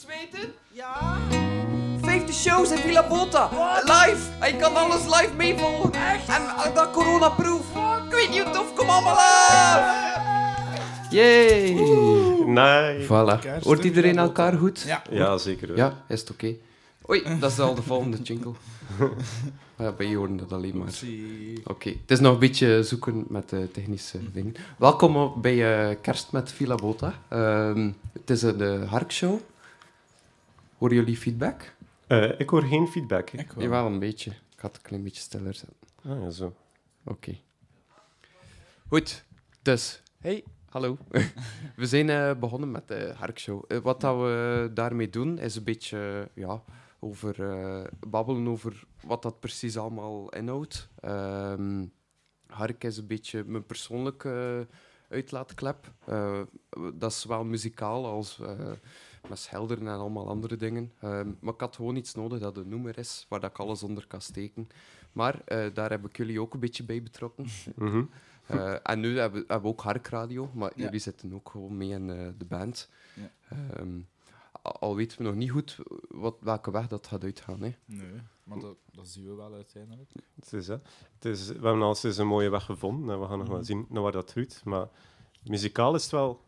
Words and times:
iets 0.00 0.30
weten? 0.30 0.52
Ja? 0.68 1.18
50 2.00 2.34
shows 2.34 2.70
in 2.70 2.76
Villa 2.76 3.08
Bota. 3.08 3.48
Live. 3.82 4.28
En 4.40 4.52
je 4.52 4.56
kan 4.56 4.76
alles 4.76 5.04
live 5.04 5.34
meevolgen. 5.36 5.92
Echt? 5.92 6.28
En 6.28 6.42
uh, 6.42 6.74
dat 6.74 6.90
coronaproof. 6.90 7.66
Ik 8.06 8.12
weet 8.12 8.30
niet 8.30 8.42
hoe 8.42 8.52
tof. 8.52 8.74
Kom 8.74 8.88
allemaal 8.88 9.16
af. 9.16 10.18
Yay. 11.10 11.72
Nee. 12.46 13.04
Voilà. 13.04 13.38
Kerst 13.40 13.64
Hoort 13.64 13.84
iedereen 13.84 14.18
elkaar 14.18 14.52
goed? 14.52 14.80
Ja. 14.80 15.02
Ja, 15.10 15.38
zeker. 15.38 15.68
wel. 15.68 15.76
Ja, 15.76 16.04
is 16.08 16.20
het 16.20 16.30
oké. 16.30 16.54
Oei, 17.10 17.22
dat 17.40 17.50
is 17.50 17.58
al 17.58 17.74
de 17.74 17.82
volgende 17.82 18.16
jingle. 18.16 18.52
Ja, 19.78 19.92
bij 19.92 20.06
je 20.06 20.16
horen 20.16 20.36
dat 20.36 20.52
alleen 20.52 20.78
maar. 20.78 20.92
Oké, 21.64 21.88
het 21.88 22.10
is 22.10 22.20
nog 22.20 22.32
een 22.32 22.38
beetje 22.38 22.82
zoeken 22.82 23.24
met 23.28 23.48
de 23.48 23.68
technische 23.72 24.18
dingen. 24.32 24.54
Welkom 24.78 25.16
op 25.16 25.42
bij 25.42 25.88
eh, 25.90 25.96
Kerst 26.00 26.32
met 26.32 26.52
Villa 26.52 26.74
Bota. 26.74 27.14
Ehm, 27.28 27.90
het 28.12 28.30
is 28.30 28.42
een 28.42 28.86
Harkshow. 28.86 29.40
Horen 30.80 30.96
jullie 30.96 31.16
feedback? 31.16 31.74
Eh, 32.06 32.40
ik 32.40 32.50
hoor 32.50 32.62
geen 32.62 32.88
feedback. 32.88 33.30
hè. 33.30 33.38
Ik 33.38 33.52
wel. 33.52 33.64
Jawel, 33.64 33.86
een 33.86 33.98
beetje. 33.98 34.30
Ik 34.30 34.56
ga 34.60 34.66
het 34.66 34.76
een 34.76 34.82
klein 34.82 35.02
beetje 35.02 35.20
stiller 35.20 35.54
zetten. 35.54 35.76
Ah, 36.04 36.22
ja, 36.22 36.30
zo. 36.30 36.54
Oké. 37.04 37.36
Goed, 38.88 39.24
dus, 39.62 40.02
hey, 40.18 40.44
hallo. 40.68 40.98
we 41.76 41.86
zijn 41.86 42.10
eh, 42.10 42.34
begonnen 42.34 42.70
met 42.70 42.88
de 42.88 43.12
Harkshow. 43.16 43.64
Eh, 43.68 43.78
wat 43.78 44.00
dat 44.00 44.16
we 44.16 44.70
daarmee 44.74 45.10
doen, 45.10 45.38
is 45.38 45.56
een 45.56 45.64
beetje 45.64 46.28
ja, 46.34 46.62
over, 47.00 47.50
eh, 47.50 47.84
babbelen 48.06 48.48
over 48.48 48.84
wat 49.06 49.22
dat 49.22 49.40
precies 49.40 49.76
allemaal 49.76 50.28
inhoudt. 50.28 50.88
Ehm 51.00 51.84
Hark 52.46 52.84
is 52.84 52.96
een 52.96 53.06
beetje 53.06 53.44
mijn 53.44 53.66
persoonlijke 53.66 54.66
uitlaatklep. 55.08 55.92
Eh, 56.04 56.40
dat 56.94 57.10
is 57.10 57.24
wel 57.24 57.44
muzikaal 57.44 58.06
als 58.06 58.40
eh, 58.40 58.70
met 59.28 59.38
schilderen 59.38 59.86
en 59.86 59.98
allemaal 59.98 60.28
andere 60.28 60.56
dingen. 60.56 60.92
Ehm, 61.00 61.30
maar 61.40 61.54
ik 61.54 61.60
had 61.60 61.76
gewoon 61.76 61.96
iets 61.96 62.14
nodig 62.14 62.38
dat 62.40 62.56
een 62.56 62.68
noemer 62.68 62.98
is, 62.98 63.26
waar 63.28 63.40
dat 63.40 63.50
ik 63.50 63.58
alles 63.58 63.82
onder 63.82 64.06
kan 64.06 64.20
steken. 64.20 64.68
Maar 65.12 65.40
eh, 65.44 65.74
daar 65.74 65.90
heb 65.90 66.04
ik 66.06 66.16
jullie 66.16 66.40
ook 66.40 66.54
een 66.54 66.60
beetje 66.60 66.84
bij 66.84 67.02
betrokken. 67.02 67.46
Mhm. 67.76 68.04
Eh, 68.46 68.74
en 68.82 69.00
nu 69.00 69.18
hebben, 69.18 69.40
hebben 69.40 69.62
we 69.62 69.68
ook 69.68 69.80
Harkradio, 69.80 70.50
maar 70.54 70.72
Ja. 70.74 70.84
jullie 70.84 70.98
zitten 71.00 71.34
ook 71.34 71.50
gewoon 71.50 71.76
mee 71.76 71.88
in 71.90 72.10
eh, 72.10 72.28
de 72.38 72.44
band. 72.44 72.90
Ja. 73.14 73.30
Ehm, 73.76 73.98
al, 74.62 74.96
weten 74.96 75.18
we 75.18 75.24
nog 75.24 75.34
niet 75.34 75.50
goed 75.50 75.78
wat, 76.08 76.36
welke 76.40 76.70
weg 76.70 76.86
dat 76.88 77.06
gaat 77.06 77.24
uitgaan. 77.24 77.60
Hè. 77.62 77.74
Nee, 77.84 78.12
maar 78.44 78.58
dat, 78.58 78.76
dat 78.92 79.08
zien 79.08 79.26
we 79.26 79.34
wel 79.34 79.54
uiteindelijk. 79.54 80.10
Het 80.34 80.52
is, 80.52 80.66
hè. 80.66 80.76
Het 81.14 81.24
is, 81.24 81.46
we 81.46 81.52
hebben 81.52 81.82
al 81.82 81.96
eens 82.02 82.16
een 82.18 82.26
mooie 82.26 82.50
weg 82.50 82.64
gevonden 82.64 83.14
en 83.14 83.20
we 83.20 83.26
gaan 83.26 83.38
nog 83.38 83.46
Mhm. 83.46 83.54
wel 83.56 83.64
zien 83.64 83.86
naar 83.88 84.02
waar 84.02 84.12
dat 84.12 84.30
groeit. 84.30 84.62
Maar 84.64 84.88
muzikaal 85.44 85.94
is 85.94 86.02
het 86.02 86.12
wel 86.12 86.42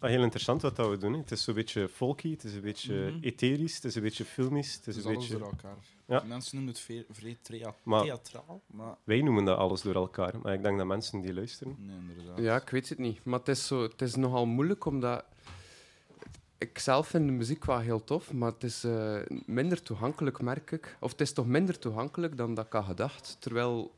heel 0.00 0.22
interessant 0.22 0.62
wat 0.62 0.76
dat 0.76 0.88
we 0.88 0.96
doen. 0.96 1.12
hè. 1.12 1.18
Het 1.18 1.30
is 1.30 1.42
zo'n 1.44 1.54
beetje 1.54 1.88
folky, 1.88 2.30
het 2.30 2.44
is 2.44 2.54
een 2.54 2.60
beetje 2.60 2.94
Mhm. 3.10 3.18
etherisch, 3.24 3.74
het 3.74 3.84
is 3.84 3.94
een 3.94 4.02
beetje 4.02 4.24
filmisch, 4.24 4.74
het 4.74 4.84
Het 4.84 4.96
is 4.96 5.04
een 5.04 5.10
alles 5.10 5.18
beetje... 5.28 5.38
door 5.38 5.48
elkaar. 5.50 5.76
Ja. 6.06 6.22
Mensen 6.26 6.56
noemen 6.56 6.74
het 6.74 6.82
ve- 6.82 7.06
vrij 7.10 7.38
theatraal, 7.42 8.60
maar 8.66 8.96
Wij 9.04 9.22
noemen 9.22 9.44
dat 9.44 9.58
alles 9.58 9.82
door 9.82 9.94
elkaar, 9.94 10.34
maar 10.42 10.52
ik 10.54 10.62
denk 10.62 10.78
dat 10.78 10.86
mensen 10.86 11.20
die 11.20 11.34
luisteren... 11.34 11.76
nee, 11.78 11.96
inderdaad. 11.96 12.38
Ja, 12.38 12.56
ik 12.62 12.68
weet 12.68 12.88
het 12.88 12.98
niet. 12.98 13.24
Maar 13.24 13.38
het 13.38 13.48
is, 13.48 13.66
zo, 13.66 13.82
het 13.82 14.02
is 14.02 14.14
nogal 14.14 14.46
moeilijk, 14.46 14.84
omdat... 14.84 15.24
Ik 16.58 16.78
zelf 16.78 17.06
vind 17.08 17.26
de 17.26 17.32
muziek 17.32 17.64
wel 17.64 17.78
heel 17.78 18.04
tof, 18.04 18.32
maar 18.32 18.52
het 18.52 18.64
is 18.64 18.84
eh, 18.84 19.20
minder 19.46 19.82
toegankelijk, 19.82 20.40
merk 20.42 20.70
ik. 20.70 20.96
Of 21.00 21.10
het 21.10 21.20
is 21.20 21.32
toch 21.32 21.46
minder 21.46 21.78
toegankelijk 21.78 22.36
dan 22.36 22.54
dat 22.54 22.66
ik 22.66 22.72
had 22.72 22.84
gedacht. 22.84 23.36
Terwijl, 23.40 23.94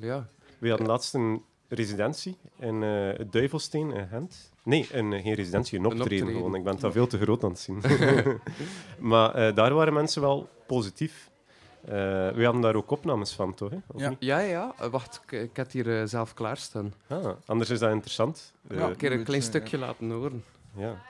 ja... 0.00 0.28
We 0.58 0.68
hadden 0.68 0.86
laatst 0.86 1.14
een 1.14 1.42
residentie 1.68 2.36
in 2.58 2.82
eh, 2.82 3.18
het 3.18 3.32
Duivelsteen 3.32 3.90
in 3.90 4.08
Gent. 4.08 4.50
Nee, 4.62 4.88
een, 4.92 5.12
eh, 5.12 5.22
geen 5.22 5.34
residentie, 5.34 5.78
een 5.78 5.84
optreden, 5.84 6.12
optreden. 6.12 6.34
gewoon. 6.34 6.54
Ik 6.54 6.64
ben 6.64 6.78
daar 6.80 6.92
veel 6.92 7.06
te 7.06 7.18
groot 7.18 7.44
aan 7.44 7.50
het 7.50 7.58
zien. 7.58 7.80
maar 9.10 9.34
eh, 9.34 9.54
daar 9.54 9.74
waren 9.74 9.92
mensen 9.92 10.22
wel 10.22 10.48
positief. 10.66 11.30
Eh, 11.84 11.92
we 12.30 12.44
hadden 12.44 12.60
daar 12.62 12.74
ook 12.74 12.90
opnames 12.90 13.32
van, 13.32 13.54
toch? 13.54 13.70
Hè? 13.70 13.76
Of 13.86 14.00
Ja. 14.00 14.08
niet? 14.08 14.18
Ja, 14.20 14.38
ja. 14.38 14.74
Wacht, 14.90 15.20
ik, 15.24 15.32
ik 15.32 15.56
heb 15.56 15.72
het 15.72 15.72
hier 15.72 16.08
zelf 16.08 16.34
klaarstaan. 16.34 16.94
Ah, 17.08 17.26
anders 17.46 17.70
is 17.70 17.78
dat 17.78 17.90
interessant. 17.90 18.52
Ja. 18.68 18.88
Een 18.88 18.96
keer 18.96 19.12
een 19.12 19.24
klein 19.24 19.40
je, 19.40 19.46
stukje 19.46 19.78
laten 19.78 20.10
horen. 20.10 20.44
ja. 20.76 21.02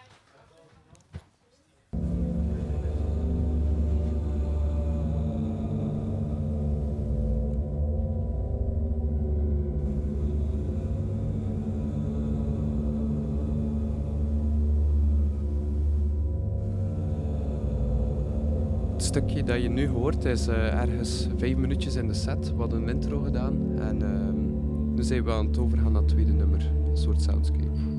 Dat 19.47 19.63
je 19.63 19.69
nu 19.69 19.89
hoort 19.89 20.25
is 20.25 20.47
eh, 20.47 20.81
ergens 20.81 21.29
vijf 21.37 21.57
minuutjes 21.57 21.95
in 21.95 22.07
de 22.07 22.15
set. 22.15 22.51
We 22.51 22.57
hadden 22.57 22.83
een 22.83 22.89
intro 22.89 23.21
gedaan 23.21 23.79
en 23.79 24.03
ehm, 24.03 24.95
nu 24.95 25.03
zijn 25.03 25.25
we 25.25 25.33
aan 25.33 25.47
het 25.47 25.59
overgaan 25.59 25.93
naar 25.93 26.03
het 26.03 26.11
tweede 26.11 26.33
nummer. 26.33 26.71
Een 26.91 26.97
soort 26.97 27.23
soundscape. 27.23 27.96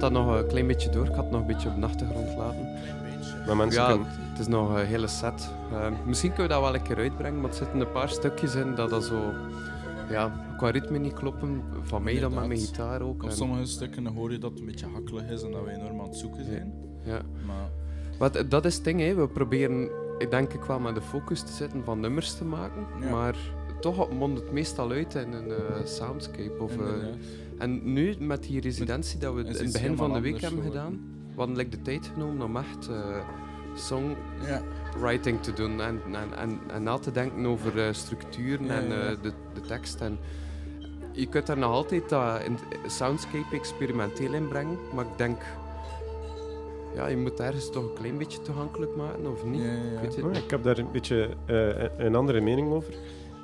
Gaat 0.00 0.12
dat 0.12 0.22
nog 0.24 0.36
een 0.38 0.46
klein 0.46 0.66
beetje 0.66 0.90
door. 0.90 1.04
Ik 1.06 1.14
had 1.14 1.24
het 1.24 1.30
nog 1.30 1.40
een 1.40 1.46
beetje 1.46 1.68
op 1.68 1.76
de 1.80 1.86
achtergrond 1.86 2.36
laten. 2.36 2.68
Maar 3.46 3.56
mensen 3.56 3.82
Ja, 3.82 3.88
kunnen... 3.88 4.06
het 4.10 4.38
is 4.38 4.46
nog 4.46 4.74
een 4.74 4.84
hele 4.86 5.06
set. 5.06 5.50
Eh, 5.72 5.86
misschien 6.06 6.32
kunnen 6.32 6.48
we 6.48 6.54
dat 6.54 6.62
wel 6.70 6.74
een 6.80 6.86
keer 6.86 6.96
uitbrengen, 6.96 7.40
maar 7.40 7.50
er 7.50 7.56
zitten 7.56 7.80
een 7.80 7.92
paar 7.92 8.08
stukjes 8.08 8.54
in 8.54 8.74
dat 8.74 8.90
dat 8.90 9.04
zo... 9.04 9.32
Ja, 10.10 10.32
qua 10.56 10.70
ritme 10.70 10.98
niet 10.98 11.12
kloppen. 11.12 11.62
Van 11.82 12.02
mij 12.02 12.18
dan 12.20 12.34
met 12.34 12.46
mijn 12.46 12.58
gitaar 12.60 13.00
ook. 13.02 13.22
Op 13.22 13.28
en- 13.28 13.36
sommige 13.36 13.64
stukken 13.64 14.06
hoor 14.06 14.32
je 14.32 14.38
dat 14.38 14.50
het 14.50 14.60
een 14.60 14.66
beetje 14.66 14.86
hakkelig 14.92 15.28
is 15.28 15.42
en 15.42 15.50
dat 15.50 15.64
we 15.64 15.70
enorm 15.70 16.00
aan 16.00 16.06
het 16.06 16.16
zoeken 16.16 16.40
Ja. 16.44 16.50
zijn. 16.50 16.72
ja. 17.02 17.20
Maar 17.46 17.68
Wat, 18.18 18.44
dat 18.48 18.64
is 18.64 18.74
het 18.74 18.84
ding, 18.84 19.00
hè. 19.00 19.14
we 19.14 19.28
proberen, 19.28 19.88
ik 20.18 20.30
denk 20.30 20.52
ik 20.52 20.62
wel 20.62 20.78
met 20.78 20.94
de 20.94 21.00
focus 21.00 21.40
te 21.42 21.52
zitten 21.52 21.84
van 21.84 22.00
nummers 22.00 22.34
te 22.34 22.44
maken, 22.44 22.86
Ja. 23.00 23.10
maar 23.10 23.36
toch 23.80 24.10
mondt 24.12 24.40
het 24.40 24.52
meestal 24.52 24.90
uit 24.90 25.14
in 25.14 25.32
een 25.32 25.50
eh, 25.50 25.84
soundscape. 25.84 26.56
Of, 26.58 26.76
eh, 26.78 26.84
en 27.58 27.92
nu 27.92 28.14
met 28.18 28.42
die 28.42 28.60
residentie 28.60 29.18
dat 29.18 29.34
we 29.34 29.40
in 29.40 29.46
het 29.46 29.72
begin 29.72 29.96
van 29.96 30.12
de 30.12 30.20
week 30.20 30.40
hebben 30.40 30.62
geworden. 30.62 30.82
gedaan, 30.82 31.00
we 31.34 31.38
hadden 31.38 31.56
like, 31.56 31.70
de 31.70 31.82
tijd 31.82 32.10
genomen 32.14 32.46
om 32.46 32.56
echt 32.56 32.88
eh, 32.88 33.16
songwriting 33.74 35.42
te 35.42 35.52
doen 35.52 35.80
en, 35.80 36.00
en, 36.12 36.38
en, 36.38 36.60
en 36.72 36.82
na 36.82 36.98
te 36.98 37.10
denken 37.12 37.46
over 37.46 37.86
eh, 37.86 37.92
structuren 37.92 38.66
Ja, 38.66 38.72
en 38.78 38.88
ja, 38.88 38.94
ja. 38.94 39.10
eh, 39.10 39.16
de, 39.22 39.32
de 39.54 39.60
tekst. 39.60 40.00
En 40.00 40.18
je 41.12 41.26
kunt 41.26 41.46
daar 41.46 41.58
nog 41.58 41.70
altijd 41.72 42.08
dat 42.08 42.42
in 42.42 42.58
soundscape 42.86 43.56
experimenteel 43.56 44.32
in 44.34 44.48
brengen, 44.48 44.78
maar 44.94 45.04
ik 45.04 45.16
denk, 45.18 45.40
ja, 46.94 47.06
je 47.06 47.16
moet 47.16 47.40
ergens 47.40 47.70
toch 47.70 47.82
een 47.84 47.94
klein 47.94 48.18
beetje 48.18 48.42
toegankelijk 48.42 48.96
maken, 48.96 49.26
of 49.32 49.44
niet? 49.44 49.60
Ja, 49.60 49.66
ja, 49.72 49.72
Ik 49.72 50.00
weet 50.00 50.14
het 50.16 50.24
Oh, 50.24 50.30
niet. 50.30 50.42
ik 50.42 50.50
heb 50.50 50.62
daar 50.62 50.78
een 50.78 50.90
beetje 50.92 51.28
eh, 51.46 52.04
een 52.06 52.14
andere 52.14 52.40
mening 52.40 52.70
over. 52.72 52.94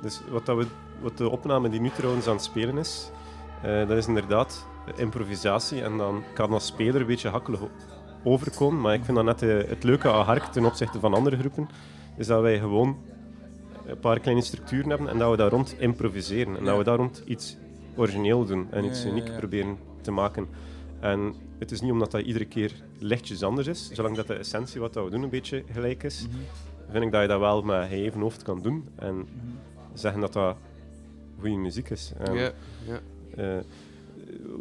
Dus 0.05 0.21
wat, 0.29 0.45
dat 0.45 0.57
we, 0.57 0.65
wat 1.01 1.17
de 1.17 1.29
opname 1.29 1.69
die 1.69 1.79
nu 1.81 1.89
trouwens 1.89 2.27
aan 2.27 2.33
het 2.35 2.43
spelen 2.43 2.77
is, 2.77 3.11
eh, 3.61 3.87
dat 3.87 3.97
is 3.97 4.07
inderdaad 4.07 4.65
improvisatie. 4.95 5.81
En 5.81 5.97
dan 5.97 6.23
kan 6.33 6.51
als 6.51 6.65
speler 6.65 7.01
een 7.01 7.07
beetje 7.07 7.29
hakkelig 7.29 7.59
overkomen. 8.23 8.81
Maar 8.81 8.93
ik 8.93 9.03
vind 9.03 9.17
dat 9.17 9.25
net 9.25 9.41
eh, 9.41 9.69
het 9.69 9.83
leuke 9.83 10.11
aan 10.11 10.25
Hark 10.25 10.43
ten 10.43 10.65
opzichte 10.65 10.99
van 10.99 11.13
andere 11.13 11.37
groepen, 11.37 11.69
is 12.17 12.27
dat 12.27 12.41
wij 12.41 12.59
gewoon 12.59 12.97
een 13.85 13.99
paar 13.99 14.19
kleine 14.19 14.41
structuren 14.41 14.89
hebben 14.89 15.09
en 15.09 15.17
dat 15.17 15.31
we 15.31 15.37
daar 15.37 15.49
rond 15.49 15.75
improviseren. 15.79 16.57
En 16.57 16.63
dat 16.63 16.77
we 16.77 16.83
daar 16.83 16.97
rond 16.97 17.23
iets 17.25 17.57
origineel 17.95 18.45
doen 18.45 18.67
en 18.71 18.85
iets 18.85 19.03
ja, 19.03 19.09
uniek 19.09 19.37
proberen 19.37 19.77
te 20.01 20.11
maken. 20.11 20.47
En 20.99 21.33
het 21.59 21.71
is 21.71 21.81
niet 21.81 21.91
omdat 21.91 22.11
dat 22.11 22.21
iedere 22.21 22.45
keer 22.45 22.71
lichtjes 22.99 23.43
anders 23.43 23.67
is, 23.67 23.89
zolang 23.91 24.15
dat 24.15 24.27
de 24.27 24.33
essentie 24.33 24.79
wat 24.81 24.93
dat 24.93 25.03
we 25.03 25.09
doen 25.09 25.23
een 25.23 25.29
beetje 25.29 25.63
gelijk 25.71 26.03
is, 26.03 26.27
Mhm. 26.27 26.37
vind 26.91 27.03
ik 27.05 27.11
dat 27.11 27.21
je 27.21 27.27
dat 27.27 27.39
wel 27.39 27.61
met 27.61 27.89
even 27.89 28.21
hoofd 28.21 28.43
kan 28.43 28.61
doen 28.61 28.87
en 28.95 29.15
Mhm. 29.15 29.25
Zeggen 29.95 30.21
dat 30.21 30.33
dat 30.33 30.57
goede 31.39 31.55
muziek 31.55 31.89
is. 31.89 32.11
En, 32.17 32.33
Ja, 32.33 32.51
ja. 32.87 32.99
eh, 33.35 33.57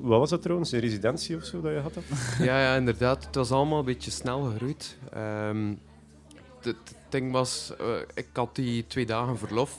wat 0.01 0.19
was 0.19 0.31
dat 0.31 0.43
trouwens? 0.43 0.73
Een 0.73 0.81
residentie 0.81 1.37
of 1.37 1.45
zo 1.45 1.61
dat 1.61 1.73
je 1.73 1.79
had? 1.79 1.95
Dat? 1.95 2.03
Ja, 2.47 2.61
ja, 2.61 2.77
inderdaad. 2.77 3.25
Het 3.27 3.35
was 3.35 3.51
allemaal 3.51 3.79
een 3.79 3.85
beetje 3.85 4.11
snel 4.11 4.43
gegroeid. 4.43 4.97
Ehm, 5.13 5.75
het 6.59 6.77
het 6.85 6.95
ding 7.09 7.33
was, 7.33 7.73
eh, 7.79 7.87
ik 8.15 8.27
had 8.33 8.55
die 8.55 8.87
twee 8.87 9.07
dagen 9.07 9.39
verlof. 9.39 9.79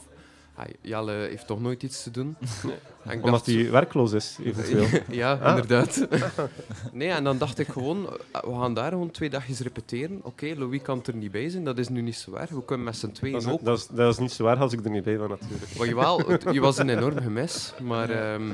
Ah, 0.57 0.65
Jelle 0.81 1.11
heeft 1.11 1.47
toch 1.47 1.61
nooit 1.61 1.83
iets 1.83 2.03
te 2.03 2.11
doen. 2.11 2.35
Omdat 3.05 3.23
dacht 3.31 3.45
hij 3.45 3.71
werkloos 3.71 4.11
is, 4.11 4.37
eventueel. 4.43 4.87
ja, 5.09 5.33
Ah. 5.33 5.49
inderdaad. 5.49 6.07
nee, 6.91 7.09
en 7.09 7.23
dan 7.23 7.37
dacht 7.37 7.59
ik 7.59 7.67
gewoon, 7.67 8.03
we 8.31 8.55
gaan 8.59 8.73
daar 8.73 8.91
gewoon 8.91 9.11
twee 9.11 9.29
dagjes 9.29 9.59
repeteren. 9.59 10.19
Oké, 10.23 10.53
Louis 10.57 10.81
kan 10.81 11.01
er 11.05 11.15
niet 11.15 11.31
bij 11.31 11.49
zijn, 11.49 11.63
dat 11.63 11.77
is 11.77 11.89
nu 11.89 12.01
niet 12.01 12.15
zo 12.15 12.33
erg. 12.33 12.49
We 12.49 12.65
kunnen 12.65 12.85
met 12.85 12.97
z'n 12.97 13.11
tweeën 13.11 13.33
Dat 13.33 13.43
is, 13.43 13.49
ook. 13.51 13.63
dat, 13.65 13.77
is, 13.77 13.87
dat 13.87 14.13
is 14.13 14.19
niet 14.19 14.31
zo 14.31 14.43
waar 14.43 14.57
als 14.57 14.73
ik 14.73 14.83
er 14.85 14.91
niet 14.91 15.03
bij 15.03 15.17
ben, 15.17 15.29
natuurlijk. 15.29 15.77
Maar 15.77 15.87
jawel, 15.87 16.19
het- 16.19 16.45
je 16.51 16.59
was 16.59 16.77
een 16.77 16.89
enorm 16.89 17.17
gemis. 17.21 17.73
Maar 17.81 18.09
ehm, 18.09 18.47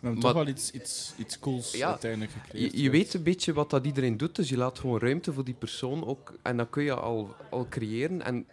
We 0.00 0.06
hebben 0.06 0.22
Maar- 0.22 0.32
toch 0.32 0.42
wel 0.44 0.52
iets, 0.52 0.70
iets, 0.70 1.12
iets 1.16 1.38
cools 1.38 1.72
Ja, 1.76 1.88
uiteindelijk 1.88 2.32
gecreëerd. 2.42 2.72
je, 2.72 2.82
je 2.82 2.90
weet 2.90 3.14
een 3.14 3.22
beetje 3.22 3.52
wat 3.52 3.70
dat 3.70 3.84
iedereen 3.86 4.16
doet, 4.16 4.36
dus 4.36 4.48
je 4.48 4.56
laat 4.56 4.78
gewoon 4.78 4.98
ruimte 5.00 5.32
voor 5.32 5.44
die 5.44 5.54
persoon 5.58 6.06
ook. 6.06 6.32
En 6.42 6.56
dat 6.56 6.66
kun 6.70 6.82
je 6.82 6.94
al, 6.94 7.34
al 7.50 7.66
creëren. 7.70 8.22
En 8.24 8.46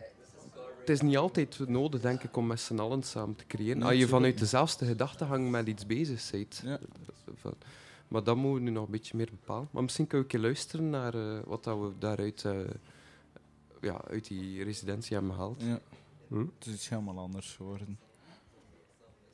het 0.88 0.96
is 0.96 1.02
niet 1.02 1.18
altijd 1.18 1.60
nodig, 1.68 2.02
denk 2.02 2.24
ik, 2.24 2.38
om 2.38 2.48
met 2.48 2.60
z'n 2.60 2.80
allen 2.80 3.04
samen 3.04 3.36
te 3.36 3.46
creëren. 3.48 3.84
Als 3.84 3.96
je 3.96 4.08
vanuit 4.08 4.40
dezelfde 4.40 4.86
gedachtegang 4.86 5.50
met 5.50 5.68
iets 5.68 5.86
bezig 5.86 6.32
bent. 6.32 6.62
Ja. 6.66 6.80
Maar 8.08 8.24
dat 8.24 8.36
moeten 8.36 8.54
we 8.54 8.60
nu 8.60 8.70
nog 8.70 8.86
een 8.86 8.92
beetje 8.92 9.18
meer 9.18 9.30
bepalen. 9.30 9.68
Maar 9.72 9.84
misschien 9.84 10.08
kunnen 10.08 10.28
we 10.28 10.34
een 10.34 10.40
keer 10.42 10.50
luisteren 10.50 10.90
naar 10.90 11.14
eh, 11.14 11.40
wat 11.46 11.64
dat 11.64 11.80
we 11.80 11.92
daaruit 12.00 12.46
eh, 12.46 12.60
ja, 13.82 14.02
uit 14.08 14.28
die 14.28 14.64
residentie 14.64 15.16
hebben 15.16 15.34
gehaald. 15.34 15.62
Ja, 15.62 15.80
Hm? 16.28 16.40
het 16.40 16.66
is 16.68 16.74
iets 16.74 16.90
helemaal 16.90 17.20
anders 17.20 17.56
geworden. 17.56 18.00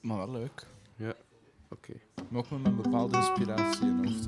Maar 0.02 0.18
wel 0.18 0.32
leuk. 0.32 0.68
Oké. 1.70 1.94
Maar 2.30 2.40
ook 2.40 2.50
met 2.50 2.66
een 2.66 2.82
bepaalde 2.82 3.18
inspiratie 3.18 3.86
in 3.88 4.06
hoofd. 4.06 4.26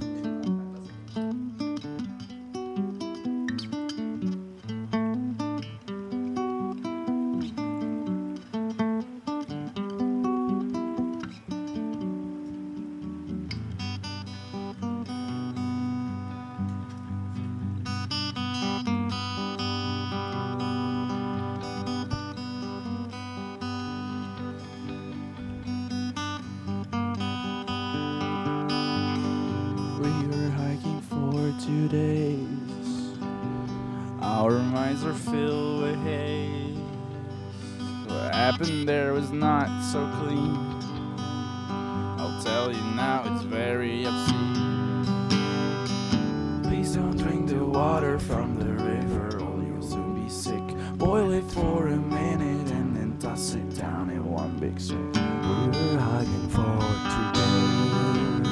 From 48.28 48.56
the 48.58 48.72
river, 48.84 49.38
or 49.40 49.62
you'll 49.64 49.82
soon 49.82 50.24
be 50.24 50.30
sick. 50.30 50.64
Boil 50.98 51.32
it 51.32 51.44
for 51.52 51.88
a 51.88 51.98
minute 51.98 52.72
and 52.72 52.96
then 52.96 53.18
toss 53.20 53.54
it 53.56 53.76
down 53.76 54.10
in 54.10 54.24
one 54.24 54.58
big 54.60 54.80
sip. 54.80 54.98
We 54.98 55.68
were 55.68 56.00
hiking 56.00 56.50
for 56.50 56.80
two 57.14 57.30
days 57.40 58.48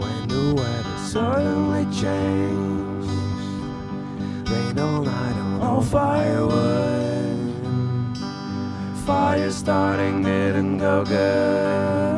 when 0.00 0.28
the 0.28 0.54
weather 0.54 0.98
suddenly 0.98 1.84
changed. 1.92 3.10
Rain 4.50 4.78
all 4.78 5.02
night 5.02 5.36
on 5.36 5.60
all 5.60 5.82
firewood. 5.82 7.36
Fire 9.04 9.50
starting 9.50 10.22
didn't 10.22 10.78
go 10.78 11.04
good. 11.04 12.09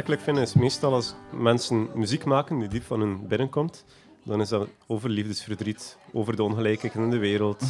Opmerkelijk 0.00 0.38
vind, 0.38 0.48
is 0.48 0.62
meestal 0.62 0.92
als 0.92 1.14
mensen 1.32 1.88
muziek 1.94 2.24
maken 2.24 2.58
die 2.58 2.68
diep 2.68 2.82
van 2.82 3.00
hun 3.00 3.26
binnenkomt, 3.28 3.84
dan 4.24 4.40
is 4.40 4.48
dat 4.48 4.68
over 4.86 5.10
liefdesverdriet, 5.10 5.98
over 6.12 6.36
de 6.36 6.42
ongelijkheid 6.42 6.94
in 6.94 7.10
de 7.10 7.18
wereld, 7.18 7.62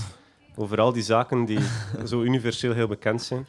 over 0.57 0.81
al 0.81 0.93
die 0.93 1.03
zaken 1.03 1.45
die 1.45 1.59
zo 2.11 2.23
universeel 2.23 2.73
heel 2.73 2.87
bekend 2.87 3.23
zijn 3.23 3.47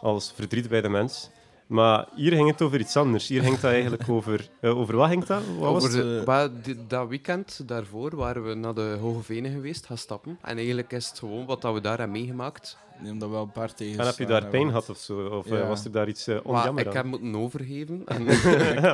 als 0.00 0.32
verdriet 0.32 0.68
bij 0.68 0.80
de 0.80 0.88
mens. 0.88 1.30
Maar 1.70 2.06
hier 2.14 2.32
ging 2.32 2.50
het 2.50 2.62
over 2.62 2.80
iets 2.80 2.96
anders. 2.96 3.28
Hier 3.28 3.42
ging 3.42 3.54
het 3.54 3.64
eigenlijk 3.64 4.08
over... 4.16 4.48
eh, 4.60 4.78
over 4.78 4.96
wat 4.96 5.08
ging 5.08 5.24
dat? 5.24 5.42
Wat 5.58 5.72
was 5.72 5.84
Over 5.84 6.24
de, 6.62 6.72
eh, 6.72 6.76
dat 6.88 7.08
weekend 7.08 7.68
daarvoor 7.68 8.16
waren 8.16 8.44
we 8.44 8.54
naar 8.54 8.74
de 8.74 8.96
Hoge 9.00 9.22
Venen 9.22 9.52
geweest, 9.52 9.86
gaan 9.86 9.98
stappen. 9.98 10.38
En 10.42 10.56
eigenlijk 10.56 10.92
is 10.92 11.08
het 11.08 11.18
gewoon 11.18 11.46
wat 11.46 11.62
dat 11.62 11.74
we 11.74 11.80
daar 11.80 11.98
hebben 11.98 12.20
meegemaakt. 12.20 12.78
Nee, 13.02 13.12
omdat 13.12 13.28
we 13.28 13.34
wel 13.34 13.44
een 13.44 13.52
paar 13.52 13.74
tegen. 13.74 14.00
En 14.00 14.06
heb 14.06 14.18
je 14.18 14.26
daar 14.26 14.46
pijn 14.46 14.66
gehad 14.66 14.88
of 14.88 14.98
zo? 14.98 15.20
Of 15.26 15.46
eh, 15.46 15.58
Ja. 15.58 15.66
was 15.66 15.84
er 15.84 15.90
daar 15.92 16.08
iets 16.08 16.28
uh, 16.28 16.38
onjammer 16.42 16.86
ik 16.86 16.92
heb 16.92 17.04
moeten 17.04 17.34
overgeven. 17.36 18.02
En, 18.06 18.24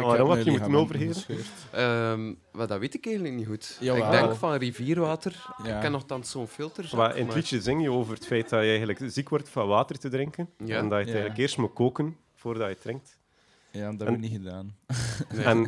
Waarom 0.03 0.31
heb 0.31 0.45
je 0.45 0.51
moeten 0.51 0.75
overgeven? 0.75 1.37
ehm, 1.73 2.33
maar 2.53 2.67
dat 2.67 2.79
weet 2.79 2.95
ik 2.95 3.07
eigenlijk 3.07 3.37
niet 3.37 3.47
goed. 3.47 3.77
Jawel. 3.81 4.05
Ik 4.05 4.11
denk 4.11 4.35
van 4.35 4.53
rivierwater. 4.55 5.47
Ja. 5.65 5.75
Ik 5.75 5.81
ken 5.81 5.93
nogthans 5.93 6.31
zo'n 6.31 6.47
filter. 6.47 6.91
Maar 6.97 7.17
in 7.17 7.27
het 7.27 7.35
liedje 7.35 7.61
zing 7.61 7.83
je 7.83 7.91
over 7.91 8.15
het 8.15 8.27
feit 8.27 8.49
dat 8.49 8.61
je 8.63 8.67
eigenlijk 8.69 9.01
ziek 9.07 9.29
wordt 9.29 9.49
van 9.49 9.67
water 9.69 9.99
te 9.99 10.09
drinken. 10.09 10.49
Ja. 10.65 10.77
En 10.79 10.89
dat 10.89 10.91
je 10.91 11.05
het 11.05 11.07
Ja. 11.07 11.13
eigenlijk 11.13 11.39
eerst 11.39 11.57
moet 11.59 11.73
koken 11.73 12.17
voordat 12.37 12.69
je 12.69 12.77
drinkt. 12.79 13.19
Ja, 13.71 13.81
dat 13.81 13.91
En- 13.91 13.97
hebben 13.99 14.15
we 14.21 14.27
niet 14.29 14.33
gedaan. 14.37 14.77
En 15.53 15.63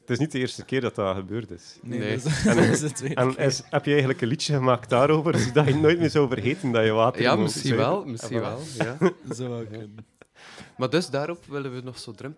het 0.00 0.10
is 0.12 0.18
niet 0.18 0.32
de 0.32 0.38
eerste 0.38 0.64
keer 0.64 0.80
dat 0.80 0.94
dat 0.94 1.16
gebeurd 1.16 1.50
is. 1.50 1.78
Nee, 1.82 1.98
Nee. 1.98 2.16
Dat, 2.16 2.26
is, 2.26 2.42
dat 2.54 2.56
is 2.56 2.80
de 2.80 2.92
tweede 2.92 3.14
En 3.14 3.36
is- 3.36 3.62
heb 3.70 3.84
je 3.84 3.90
eigenlijk 3.90 4.20
een 4.20 4.28
liedje 4.28 4.54
gemaakt 4.54 4.88
daarover, 4.90 5.38
zodat 5.38 5.66
je 5.66 5.74
nooit 5.74 5.98
meer 5.98 6.10
zou 6.10 6.28
vergeten 6.28 6.72
dat 6.72 6.84
je 6.84 6.90
water 6.92 7.22
Ja, 7.22 7.36
misschien 7.36 7.76
wel. 7.76 8.04
Misschien 8.04 8.36
En 8.36 8.42
wel 8.42 8.60
ja. 8.78 8.96
Zou 9.34 9.48
wel 9.50 9.64
kunnen. 9.66 9.96
Maar 10.76 10.90
dus 10.90 11.10
daarop 11.10 11.44
willen 11.46 11.74
we 11.74 11.80
nog 11.80 11.98
zo 11.98 12.12
drum. 12.12 12.36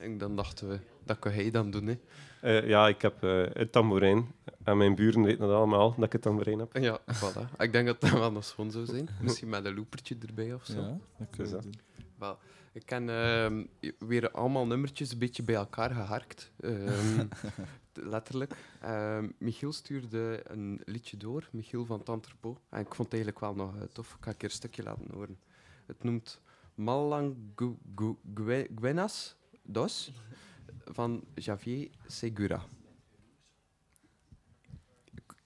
En 0.00 0.18
dan 0.18 0.36
dachten 0.36 0.68
we, 0.68 0.78
dat 1.04 1.18
kan 1.18 1.32
hij 1.32 1.50
dan 1.50 1.70
doen. 1.70 1.86
Hè. 1.86 1.94
Eh, 2.40 2.68
ja, 2.68 2.88
ik 2.88 3.02
heb 3.02 3.22
eh 3.22 3.42
een 3.52 3.70
tamboerijn. 3.70 4.26
En 4.64 4.76
mijn 4.76 4.94
buren 4.94 5.22
weten 5.22 5.40
dat 5.40 5.56
allemaal, 5.56 5.94
dat 5.94 6.04
ik 6.04 6.14
een 6.14 6.20
tamboerijn 6.20 6.58
heb. 6.58 6.76
Ja, 6.76 7.00
voilà. 7.00 7.58
Ik 7.58 7.72
denk 7.72 7.86
dat 7.86 8.00
dat 8.00 8.10
wel 8.10 8.32
nog 8.32 8.44
schoon 8.44 8.70
zou 8.70 8.86
zijn. 8.86 9.08
Misschien 9.20 9.48
met 9.48 9.64
een 9.64 9.74
loopertje 9.74 10.16
erbij 10.26 10.54
of 10.54 10.64
zo. 10.64 10.78
Ja, 10.78 10.98
dat 11.36 11.62
doen. 11.62 11.74
Wel, 12.18 12.38
ik 12.72 12.86
ken 12.86 13.08
ehm, 13.08 13.64
weer 13.98 14.30
allemaal 14.30 14.66
nummertjes 14.66 15.12
een 15.12 15.18
beetje 15.18 15.42
bij 15.42 15.54
elkaar 15.54 15.90
geharkt. 15.90 16.52
Ehm, 16.60 17.26
letterlijk. 18.12 18.54
Ehm, 18.80 19.28
Michiel 19.38 19.72
stuurde 19.72 20.40
een 20.44 20.80
liedje 20.84 21.16
door, 21.16 21.48
Michiel 21.52 21.84
van 21.84 22.02
Tanterpo. 22.02 22.58
En 22.68 22.80
ik 22.80 22.94
vond 22.94 23.12
het 23.12 23.22
eigenlijk 23.22 23.40
wel 23.40 23.54
nog 23.54 23.76
eh, 23.76 23.82
tof. 23.82 24.14
Ik 24.14 24.24
ga 24.24 24.30
een 24.30 24.36
keer 24.36 24.48
een 24.48 24.54
stukje 24.54 24.82
laten 24.82 25.10
horen. 25.12 25.38
Het 25.86 26.04
noemt 26.04 26.40
Malanguenas 26.74 29.36
dos 29.62 30.12
van 30.84 31.24
Javier 31.34 31.90
Segura. 32.06 32.62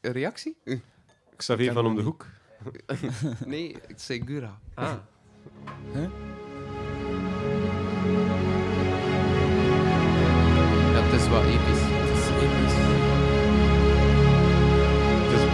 Een 0.04 0.12
reactie? 0.12 0.56
Xavier 1.36 1.64
ken 1.66 1.74
van 1.74 1.84
hem 1.84 1.92
om 1.92 1.98
de 1.98 2.04
hoek. 2.04 2.26
Nee, 3.46 3.76
Segura. 3.94 4.58
Ah. 4.74 4.92
Ja, 10.92 11.00
het 11.02 11.20
is 11.20 11.28
wel 11.28 11.42
episch. 11.42 11.84
Het 12.00 12.18
is 12.18 12.26
episch. 12.44 12.76
Het 15.24 15.32
is 15.40 15.44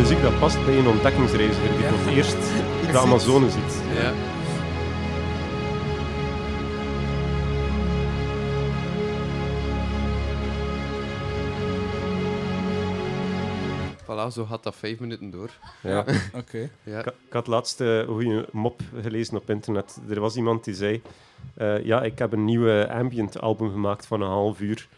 muziek 0.00 0.22
dat 0.22 0.38
past 0.38 0.64
bij 0.64 0.78
een 0.78 0.86
ontdekkingsreiziger 0.86 1.70
die 1.70 1.80
Ja. 1.80 1.88
voor 1.88 1.98
het 1.98 2.08
eerst 2.16 2.36
de 2.92 2.98
Amazone 2.98 3.50
ziet. 3.50 3.72
Ja. 3.94 4.12
Voilà, 14.14 14.32
zo 14.32 14.44
gaat 14.44 14.62
dat 14.62 14.76
vijf 14.76 14.98
minuten 14.98 15.30
door. 15.30 15.50
Ja. 15.82 16.04
Oké. 16.40 16.70
Ja. 16.82 16.98
Ik, 16.98 17.06
ik 17.06 17.32
had 17.32 17.46
laatst 17.46 17.80
eh, 17.80 17.98
een 17.98 18.06
goede 18.06 18.48
mop 18.52 18.80
gelezen 19.00 19.36
op 19.36 19.50
internet. 19.50 20.00
Er 20.08 20.20
was 20.20 20.36
iemand 20.36 20.64
die 20.64 20.74
zei: 20.74 21.02
eh, 21.54 21.84
Ja, 21.84 22.02
ik 22.02 22.18
heb 22.18 22.32
een 22.32 22.44
nieuwe 22.44 22.88
ambient 22.90 23.40
album 23.40 23.70
gemaakt 23.70 24.06
van 24.06 24.20
een 24.20 24.28
half 24.28 24.60
uur. 24.60 24.88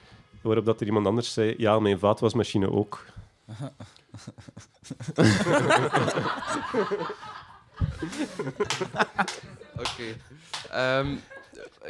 Waarop 0.41 0.65
dat 0.65 0.81
er 0.81 0.87
iemand 0.87 1.07
anders 1.07 1.33
zei: 1.33 1.55
Ja, 1.59 1.79
mijn 1.79 1.99
vaatwasmachine 1.99 2.71
ook. 2.71 3.05
Oké. 9.77 10.17
Ehm, 10.71 11.17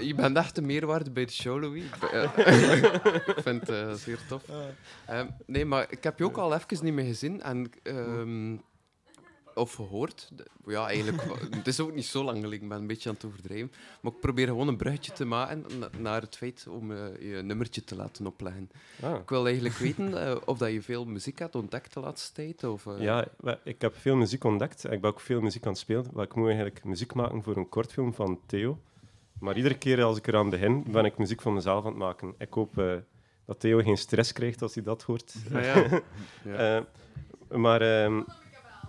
je 0.01 0.15
bent 0.15 0.37
echt 0.37 0.55
de 0.55 0.63
meerwaarde 0.63 1.11
bij 1.11 1.25
de 1.25 1.33
show, 1.33 1.61
Louis. 1.63 1.85
Ik 1.85 2.03
eh, 2.03 2.31
vind 3.47 3.61
het 3.61 3.69
eh, 3.69 3.93
zeer 3.93 4.19
tof. 4.29 4.43
Ehm, 5.07 5.27
nee, 5.47 5.65
maar 5.65 5.87
ik 5.91 6.05
heb 6.05 6.19
je 6.19 6.25
ook 6.25 6.37
al 6.37 6.55
even 6.55 6.85
niet 6.85 6.95
meer 6.95 7.05
gezien. 7.05 7.43
En, 7.43 7.71
ehm, 7.83 8.57
of 9.55 9.73
gehoord. 9.75 10.31
Ja, 10.67 10.87
eigenlijk. 10.89 11.23
Het 11.57 11.67
is 11.67 11.81
ook 11.81 11.95
niet 11.95 12.05
zo 12.05 12.25
lang 12.25 12.37
geleden. 12.39 12.63
Ik 12.63 12.69
ben 12.69 12.79
een 12.79 12.87
beetje 12.87 13.09
aan 13.09 13.15
het 13.15 13.25
overdrijven. 13.25 13.73
Maar 14.01 14.13
ik 14.13 14.21
probeer 14.21 14.47
gewoon 14.47 14.69
een 14.69 14.77
bruggetje 14.77 15.13
te 15.13 15.25
maken 15.25 15.65
na- 15.79 15.91
naar 15.99 16.21
het 16.21 16.37
feit 16.37 16.67
om 16.69 16.93
eh, 16.93 16.99
je 17.35 17.43
nummertje 17.43 17.85
te 17.85 17.97
laten 17.97 18.27
opleggen. 18.27 18.71
Ah. 19.03 19.15
Ik 19.21 19.29
wil 19.29 19.45
eigenlijk 19.47 19.75
weten 19.77 20.27
eh, 20.27 20.37
of 20.45 20.59
dat 20.59 20.73
je 20.73 20.83
veel 20.83 21.05
muziek 21.05 21.39
hebt 21.39 21.55
ontdekt 21.55 21.95
de 21.95 22.01
laatste 22.01 22.33
tijd. 22.33 22.65
Of, 22.65 22.87
Ja, 22.99 23.29
ik 23.65 23.81
heb 23.81 23.97
veel 23.97 24.17
muziek 24.17 24.45
ontdekt. 24.45 24.85
Ik 24.91 25.01
ben 25.01 25.11
ook 25.11 25.21
veel 25.21 25.41
muziek 25.41 25.65
aan 25.65 25.71
het 25.73 25.81
spelen. 25.81 26.07
Maar 26.13 26.25
ik 26.25 26.35
moet 26.35 26.47
eigenlijk 26.47 26.85
muziek 26.85 27.15
maken 27.15 27.43
voor 27.43 27.57
een 27.57 27.69
kortfilm 27.69 28.15
van 28.15 28.41
Theo. 28.47 28.79
Maar 29.41 29.57
iedere 29.57 29.79
keer 29.79 30.03
als 30.03 30.17
ik 30.19 30.27
eraan 30.27 30.51
begin, 30.51 30.85
ben 30.89 31.05
ik 31.05 31.19
muziek 31.19 31.43
van 31.43 31.55
mezelf 31.55 31.85
aan 31.85 31.91
het 31.91 31.99
maken. 31.99 32.35
Ik 32.39 32.53
hoop 32.53 32.79
eh, 32.79 32.95
dat 33.45 33.61
Theo 33.61 33.79
geen 33.79 33.97
stress 33.97 34.33
krijgt 34.33 34.63
als 34.63 34.75
hij 34.75 34.83
dat 34.83 35.03
hoort. 35.03 35.35
Ah, 35.53 35.65
ja. 35.65 36.01
Ja. 36.45 36.77
Eh, 36.77 36.83
maar... 37.59 37.81
ehm, 37.81 38.23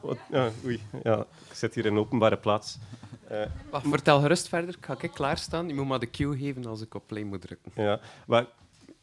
wat, 0.02 0.18
ja, 0.32 0.50
oei, 0.66 0.82
ja, 1.04 1.20
ik 1.50 1.56
zit 1.56 1.76
hier 1.76 1.86
in 1.86 1.92
een 1.92 2.00
openbare 2.00 2.38
plaats. 2.38 2.78
Eh, 3.28 3.42
Wacht, 3.70 3.88
vertel 3.88 4.22
gerust 4.22 4.48
verder. 4.48 4.76
Ik 4.78 4.86
ga 4.86 4.96
ik 5.02 5.12
klaarstaan. 5.12 5.68
Je 5.68 5.74
moet 5.74 5.88
maar 5.88 6.00
de 6.00 6.10
cue 6.10 6.38
geven 6.38 6.66
als 6.66 6.82
ik 6.82 6.94
op 6.94 7.08
play 7.08 7.24
moet 7.24 7.42
drukken. 7.42 7.72
Ja, 7.76 8.00
maar 8.28 8.46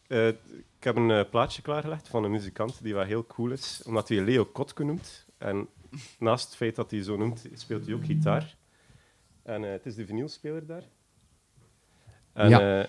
eh, 0.06 0.28
ik 0.28 0.36
heb 0.78 0.96
een 0.96 1.28
plaatje 1.28 1.62
klaargelegd 1.62 2.08
van 2.08 2.24
een 2.24 2.30
muzikant 2.30 2.82
die 2.82 2.94
wel 2.94 3.04
heel 3.04 3.26
cool 3.26 3.50
is, 3.50 3.82
omdat 3.86 4.08
hij 4.08 4.20
Leo 4.20 4.44
Kotke 4.44 4.84
noemt. 4.84 5.26
En 5.38 5.68
naast 6.18 6.44
het 6.46 6.56
feit 6.56 6.74
dat 6.76 6.90
hij 6.90 7.02
zo 7.02 7.16
noemt, 7.16 7.44
speelt 7.54 7.86
hij 7.86 7.94
ook 7.94 8.04
gitaar. 8.04 8.56
En 9.42 9.64
eh, 9.64 9.70
het 9.70 9.86
is 9.86 9.94
de 9.94 10.06
vinylspeler 10.06 10.66
daar. 10.66 10.82
En 12.34 12.48
Ja. 12.48 12.80
eh, 12.80 12.88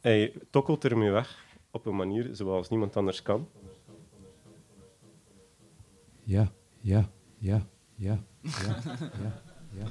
hij 0.00 0.32
tokkelt 0.50 0.84
ermee 0.84 1.10
weg 1.10 1.44
op 1.70 1.86
een 1.86 1.96
manier 1.96 2.28
zoals 2.32 2.68
niemand 2.68 2.96
anders 2.96 3.22
kan. 3.22 3.48
Ja, 6.24 6.52
ja, 6.80 7.08
ja, 7.38 7.66
ja, 7.96 8.18
ja, 8.42 8.42
ja, 8.42 8.76
ja, 9.22 9.32
ja. 9.72 9.84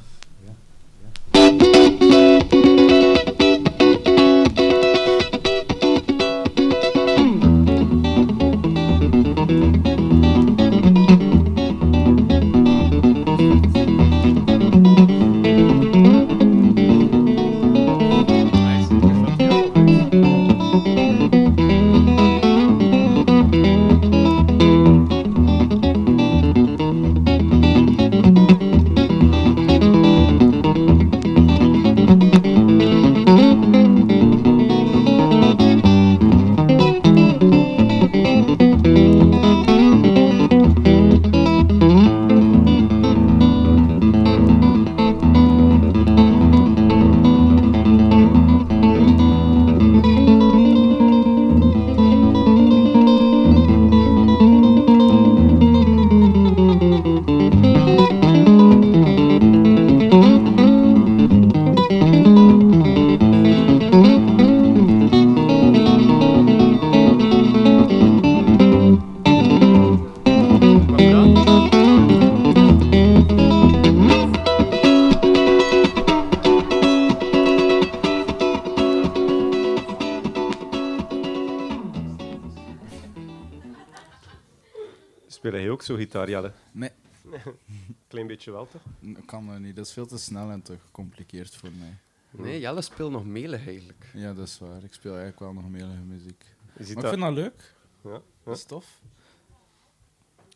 Zo 85.90 85.96
gitaar, 85.96 86.30
Jelle? 86.30 86.52
Nee, 86.72 86.92
Klein 88.08 88.28
beetje 88.28 88.52
wel, 88.52 88.68
toch? 88.68 88.82
dat 89.00 89.26
kan 89.26 89.48
dat 89.48 89.60
niet. 89.60 89.76
Dat 89.76 89.86
is 89.86 89.94
veel 89.94 90.06
te 90.06 90.18
snel 90.18 90.50
en 90.50 90.62
te 90.62 90.78
gecompliceerd 90.86 91.56
voor 91.56 91.70
mij. 91.72 91.98
Nee, 92.32 92.60
Jelle 92.60 92.82
speelt 92.82 93.12
nog 93.12 93.26
melig 93.26 93.68
eigenlijk. 93.68 94.10
Ja, 94.14 94.34
dat 94.34 94.48
is 94.48 94.60
waar. 94.60 94.84
Ik 94.84 94.94
speel 94.94 95.12
eigenlijk 95.12 95.40
wel 95.40 95.54
nog 95.54 95.70
melige 95.70 96.02
muziek. 96.08 96.46
Maar 96.78 96.88
ik 96.88 96.96
dat... 96.96 97.10
vind 97.10 97.22
dat 97.22 97.34
leuk. 97.34 97.74
Ja, 98.04 98.12
ja. 98.12 98.22
Dat 98.44 98.58
is 98.58 98.64
tof. 98.64 99.02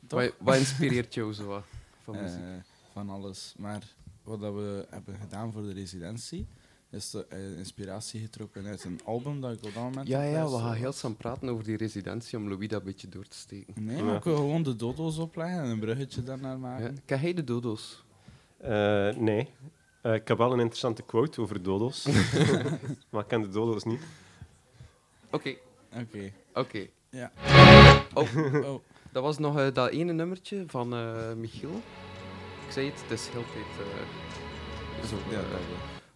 Wat, 0.08 0.34
wat 0.40 0.56
inspireert 0.56 1.14
jou 1.18 1.34
zo 1.34 1.46
wat 1.46 1.64
van 2.04 2.22
muziek? 2.22 2.40
Eh, 2.40 2.92
van 2.92 3.10
alles. 3.10 3.54
Maar 3.58 3.84
wat 4.24 4.40
dat 4.40 4.54
we 4.54 4.86
hebben 4.90 5.16
gedaan 5.16 5.52
voor 5.52 5.62
de 5.62 5.74
residentie, 5.74 6.48
is 6.94 7.10
de 7.10 7.26
eh, 7.30 7.58
inspiratie 7.58 8.22
getrokken 8.22 8.66
uit 8.66 8.84
een 8.84 9.00
album 9.06 9.42
dat 9.42 9.52
ik 9.52 9.58
op 9.66 9.74
dat 9.74 9.84
moment 9.84 10.08
ja, 10.08 10.24
ja, 10.24 10.50
we 10.50 10.58
gaan 10.58 10.74
heel 10.74 10.92
snel 10.92 11.14
praten 11.14 11.50
over 11.50 11.64
die 11.64 11.78
residentie 11.78 12.38
om 12.38 12.50
Louis 12.50 12.68
dat 12.68 12.80
een 12.80 12.86
beetje 12.86 13.10
door 13.10 13.28
te 13.28 13.38
steken. 13.38 13.74
Nee, 13.86 14.02
maar 14.04 14.12
Ja. 14.12 14.18
ik 14.18 14.24
wil 14.24 14.36
gewoon 14.36 14.64
de 14.64 14.76
dodo's 14.76 15.18
opleggen 15.18 15.60
en 15.64 15.70
een 15.70 15.80
bruggetje 15.80 16.24
daarnaar 16.24 16.52
Ja. 16.52 16.58
maken. 16.58 16.98
Ken 17.06 17.22
jij 17.22 17.34
de 17.34 17.44
dodo's? 17.44 18.04
Eh, 18.58 19.10
nee. 19.16 19.50
Eh, 20.02 20.14
ik 20.14 20.28
heb 20.28 20.38
wel 20.38 20.54
een 20.54 20.60
interessante 20.60 21.02
quote 21.04 21.42
over 21.42 21.64
dodo's. 21.64 22.06
maar 23.10 23.22
ik 23.22 23.28
ken 23.28 23.42
de 23.42 23.50
dodo's 23.50 23.84
niet. 23.84 24.02
Oké, 25.32 25.56
Oké. 26.00 26.32
oké. 26.54 26.88
Ja. 27.10 27.32
Oh, 28.14 28.36
Oh, 28.70 28.80
dat 29.12 29.24
was 29.24 29.38
nog 29.38 29.58
eh, 29.60 29.74
dat 29.74 29.90
ene 29.90 30.14
nummertje 30.14 30.64
van 30.68 30.94
eh, 30.94 31.34
Michiel. 31.34 31.82
Ik 32.66 32.72
zei 32.72 32.90
het, 32.90 33.02
het 33.02 33.12
is 33.20 33.28
heel 33.28 33.44
tijd 33.54 33.88
eh, 33.88 35.08
zo. 35.10 35.16
ja, 35.32 35.42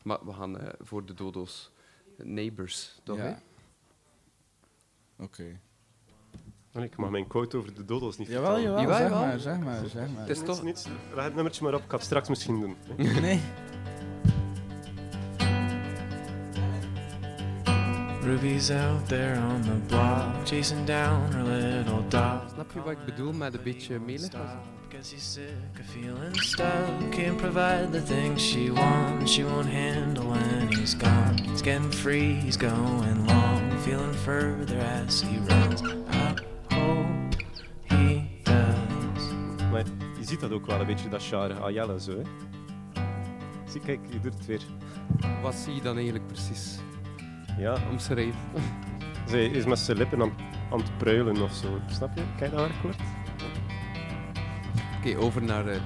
maar 0.07 0.25
we 0.25 0.33
gaan 0.33 0.59
eh, 0.59 0.67
voor 0.79 1.05
de 1.05 1.13
dodo's. 1.13 1.71
Neighbors, 2.17 2.99
toch? 3.03 3.17
ja. 3.17 3.39
Oké. 5.19 5.59
En 6.71 6.83
ik 6.83 6.95
mag 6.97 7.09
mijn 7.09 7.27
quote 7.27 7.57
over 7.57 7.73
de 7.73 7.85
dodo's 7.85 8.17
niet 8.17 8.27
Jawel, 8.27 8.53
vertellen. 8.53 8.81
jawel, 8.81 8.97
Jawel, 8.97 8.97
zeg 8.97 9.09
jawel. 9.09 9.27
maar, 9.27 9.39
zeg 9.39 9.59
maar, 9.59 9.89
zeg 9.89 10.09
maar. 10.11 10.27
Het 10.27 10.29
is 10.37 10.43
toch- 10.43 10.63
niets. 10.63 10.87
Leg 11.13 11.23
het 11.23 11.33
nummertje 11.33 11.63
maar 11.63 11.73
op. 11.73 11.81
Ik 11.83 11.89
ga 11.89 11.95
het 11.95 12.05
straks 12.05 12.29
misschien 12.29 12.59
doen. 12.61 12.75
Nee. 13.21 13.41
Ruby's 18.27 18.71
out 18.71 19.07
there 19.07 19.37
on 19.37 19.61
the 19.61 19.75
block, 19.87 20.45
chasing 20.45 20.85
down 20.85 21.31
her 21.31 21.43
little 21.43 22.03
dog. 22.09 22.49
Snap 22.53 22.71
je 22.73 22.81
wat 22.81 22.91
ik 22.91 23.05
bedoel 23.05 23.33
met 23.33 23.53
een 23.53 23.63
beetje 23.63 23.99
melig? 23.99 24.29
Cause 24.89 25.13
he's 25.13 25.31
sick 25.31 25.79
of 25.79 25.85
feeling 25.85 26.35
stuck. 26.35 27.11
Can't 27.11 27.37
provide 27.37 27.91
the 27.91 28.01
things 28.01 28.41
she 28.41 28.71
wants. 28.71 29.31
She 29.31 29.43
won't 29.43 29.69
handle 29.69 30.27
when 30.27 30.67
he's 30.67 30.95
gone. 30.95 31.37
He's 31.49 31.61
getting 31.61 31.93
free, 31.93 32.33
he's 32.33 32.57
going 32.57 33.27
long. 33.27 33.79
Feeling 33.79 34.15
further 34.15 34.77
as 34.77 35.21
he 35.21 35.37
runs. 35.47 35.81
I 36.09 36.35
hope 36.75 37.35
he 37.83 38.21
does. 38.43 39.23
Maar 39.71 39.83
je 40.19 40.25
ziet 40.25 40.39
dat 40.39 40.51
ook 40.51 40.65
wel 40.65 40.79
een 40.79 40.85
beetje, 40.85 41.09
dat 41.09 41.21
Shara 41.21 41.55
Ayala 41.55 41.97
zo. 41.97 42.11
Hè. 42.11 42.23
Zie, 43.69 43.81
kijk, 43.81 43.99
je 44.09 44.19
doet 44.19 44.33
het 44.33 44.45
weer. 44.45 44.61
Wat 45.41 45.55
zie 45.55 45.75
je 45.75 45.81
dan 45.81 45.95
eigenlijk 45.95 46.27
precies? 46.27 46.79
Ja, 47.57 47.77
Omschrijf. 47.91 48.35
zij 49.25 49.45
is 49.45 49.65
met 49.65 49.79
zijn 49.79 49.97
lippen 49.97 50.21
aan, 50.21 50.31
aan 50.71 50.79
het 50.79 50.97
pruilen 50.97 51.41
of 51.41 51.53
zo. 51.53 51.79
Snap 51.87 52.09
je? 52.15 52.21
Kijk 52.37 52.51
naar 52.51 52.61
haar 52.61 52.69
akkoord. 52.69 52.95
Oké, 54.97 55.17
over 55.17 55.43
naar 55.43 55.67
eh, 55.67 55.79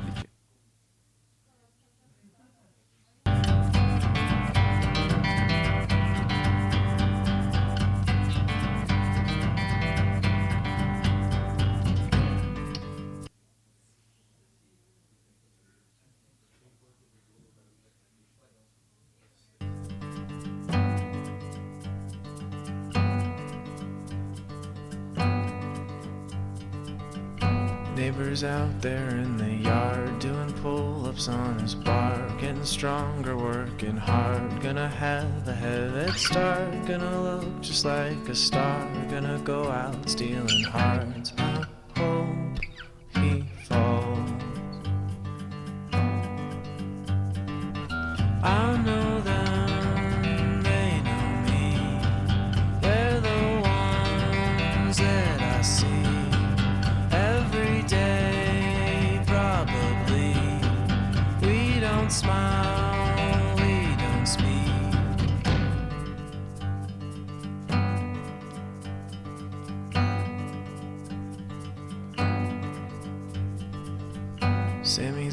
out 28.43 28.81
there 28.81 29.10
in 29.10 29.38
the 29.38 29.50
yard 29.50 30.19
doing 30.19 30.51
pull 30.62 31.05
ups 31.05 31.27
on 31.27 31.60
his 31.60 31.75
bar. 31.75 32.27
Getting 32.39 32.63
stronger, 32.63 33.38
working 33.38 33.98
hard. 33.98 34.62
Gonna 34.62 34.88
have 34.88 35.48
a 35.48 35.53
head 35.53 36.10
start. 36.12 36.71
Gonna 36.88 37.21
look 37.21 37.62
just 37.62 37.86
like 37.86 38.29
a 38.29 38.36
star. 38.36 38.88
Gonna 39.10 39.39
go 39.43 39.69
out 39.69 40.10
stealing 40.10 40.63
hearts. 40.63 41.33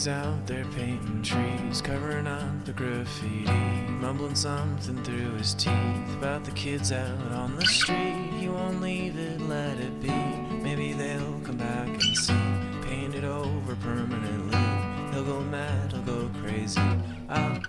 Out 0.09 0.47
there 0.47 0.65
painting 0.75 1.23
trees, 1.23 1.83
covering 1.83 2.27
up 2.27 2.65
the 2.65 2.73
graffiti, 2.73 3.53
mumbling 4.01 4.35
something 4.35 5.05
through 5.05 5.35
his 5.35 5.53
teeth 5.53 6.15
about 6.17 6.45
the 6.45 6.51
kids 6.53 6.93
out 6.93 7.33
on 7.33 7.55
the 7.57 7.67
street. 7.67 8.31
He 8.39 8.49
won't 8.49 8.81
leave 8.81 9.19
it, 9.19 9.39
let 9.39 9.77
it 9.77 10.01
be. 10.01 10.09
Maybe 10.63 10.95
they'll 10.95 11.41
come 11.41 11.59
back 11.59 11.89
and 11.89 12.17
see. 12.17 12.33
Paint 12.89 13.17
it 13.17 13.25
over 13.25 13.77
permanently. 13.77 15.13
He'll 15.13 15.25
go 15.25 15.43
mad, 15.43 15.93
he'll 15.93 16.01
go 16.03 16.31
crazy. 16.41 16.81
I 17.29 17.61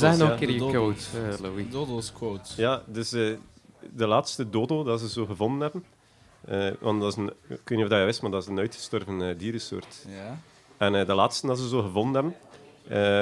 De 0.00 0.46
je 0.46 0.58
dodo's. 0.58 1.08
quote, 1.10 1.28
eh, 1.34 1.38
Louis. 1.40 1.70
Dodo's 1.70 2.12
quotes. 2.12 2.54
Ja, 2.56 2.82
dus 2.86 3.12
eh, 3.12 3.36
de 3.94 4.06
laatste 4.06 4.50
dodo 4.50 4.82
dat 4.84 5.00
ze 5.00 5.08
zo 5.08 5.26
gevonden 5.26 5.60
hebben. 5.60 5.84
eh, 6.44 6.72
want 6.80 7.00
dat 7.00 7.12
is 7.12 7.16
een, 7.18 7.26
ik 7.28 7.48
weet 7.48 7.68
niet 7.70 7.82
of 7.82 7.88
dat 7.88 7.98
je 7.98 8.04
wist, 8.04 8.22
maar 8.22 8.30
dat 8.30 8.42
is 8.42 8.48
een 8.48 8.58
uitgestorven 8.58 9.22
eh, 9.28 9.38
dierensoort. 9.38 10.04
Ja. 10.08 10.38
En 10.76 10.94
eh, 10.94 11.06
de 11.06 11.14
laatste 11.14 11.46
dat 11.46 11.58
ze 11.58 11.68
zo 11.68 11.82
gevonden 11.82 12.14
hebben, 12.22 12.34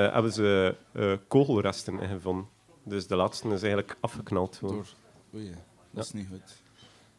eh, 0.07 0.13
hebben 0.13 0.33
ze 0.33 0.75
eh, 0.93 1.13
kogelresten 1.29 2.01
in 2.01 2.09
gevonden. 2.09 2.49
Dus 2.83 3.07
de 3.07 3.17
laatste 3.17 3.49
is 3.49 3.63
eigenlijk 3.63 3.97
afgeknald. 4.01 4.57
Gewoon. 4.57 4.75
Door. 4.75 4.87
Oei, 5.35 5.55
dat 5.91 6.05
is 6.05 6.13
niet 6.13 6.29
goed. 6.31 6.57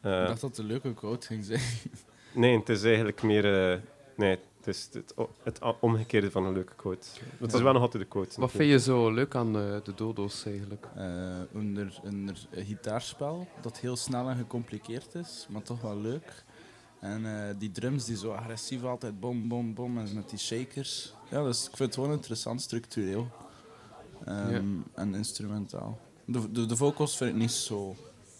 Eh, 0.01 0.21
Ik 0.21 0.27
dacht 0.27 0.41
dat 0.41 0.49
het 0.49 0.59
een 0.59 0.65
leuke 0.65 0.93
quote 0.93 1.27
ging 1.27 1.45
zijn. 1.45 1.61
nee, 2.33 2.57
het 2.57 2.69
is 2.69 2.83
eigenlijk 2.83 3.21
meer... 3.23 3.71
eh, 3.71 3.79
nee, 4.15 4.37
het 4.67 4.75
is 4.75 4.89
het, 4.93 5.13
het 5.43 5.59
omgekeerde 5.79 6.31
van 6.31 6.45
een 6.45 6.53
leuke 6.53 6.73
quote. 6.75 7.07
Het 7.39 7.51
is 7.53 7.57
Ja. 7.57 7.63
wel 7.63 7.73
nog 7.73 7.81
altijd 7.81 8.03
de 8.03 8.09
quote. 8.09 8.39
Wat 8.39 8.51
vind 8.51 8.69
je 8.69 8.79
zo 8.79 9.11
leuk 9.11 9.35
aan 9.35 9.47
eh, 9.57 9.75
de 9.83 9.93
dodo's 9.95 10.45
eigenlijk? 10.45 10.87
Eh, 10.95 11.03
een, 11.53 11.89
een, 12.03 12.35
een 12.51 12.65
gitaarspel 12.65 13.47
dat 13.61 13.77
heel 13.79 13.95
snel 13.95 14.29
en 14.29 14.37
gecompliceerd 14.37 15.15
is, 15.15 15.47
maar 15.49 15.61
toch 15.61 15.81
wel 15.81 15.97
leuk. 15.97 16.43
En 16.99 17.25
eh, 17.47 17.55
die 17.57 17.71
drums 17.71 18.05
die 18.05 18.17
zo 18.17 18.31
agressief 18.31 18.83
altijd 18.83 19.19
bom, 19.19 19.47
bom, 19.47 19.73
bom 19.73 19.97
en 19.97 20.15
met 20.15 20.29
die 20.29 20.39
shakers. 20.39 21.13
Ja, 21.29 21.43
dus 21.43 21.59
ik 21.63 21.75
vind 21.75 21.79
het 21.79 21.93
gewoon 21.93 22.11
interessant 22.11 22.61
structureel 22.61 23.27
Ehm, 24.25 24.51
Ja. 24.51 24.61
en 24.93 25.15
instrumentaal. 25.15 25.99
De, 26.25 26.51
de, 26.51 26.65
de 26.65 26.75
vocals 26.75 27.17
vind 27.17 27.29
ik 27.29 27.35
niet 27.35 27.51
zo 27.51 27.95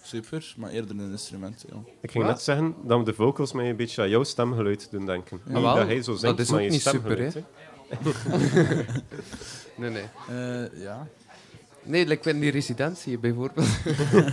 super, 0.08 0.54
maar 0.58 0.70
eerder 0.70 1.00
een 1.00 1.12
instrumenteel. 1.12 1.84
Ik 2.02 2.12
ging 2.12 2.24
net 2.26 2.42
zeggen 2.42 2.76
dat 2.84 3.06
de 3.06 3.14
vocals 3.14 3.52
mij 3.54 3.70
een 3.70 3.76
beetje 3.76 4.02
aan 4.02 4.10
jouw 4.10 4.24
stemgeluid 4.24 4.88
doen 4.92 5.06
denken. 5.06 5.40
Ja. 5.46 5.54
Niet 5.54 5.62
wel, 5.64 5.76
dat 5.76 5.88
hij 5.88 6.02
zo 6.04 6.12
dat 6.12 6.20
zingt, 6.20 6.40
is 6.40 6.52
ook 6.54 6.60
je 6.60 6.70
niet 6.70 6.82
super, 6.82 7.20
hè? 7.20 7.30
Nee, 9.76 9.90
nee. 9.90 10.06
Eh, 10.30 10.82
ja. 10.82 11.08
Nee, 11.84 12.06
like 12.06 12.30
in 12.30 12.40
die 12.40 12.52
residentie 12.52 13.18
bijvoorbeeld. 13.20 13.68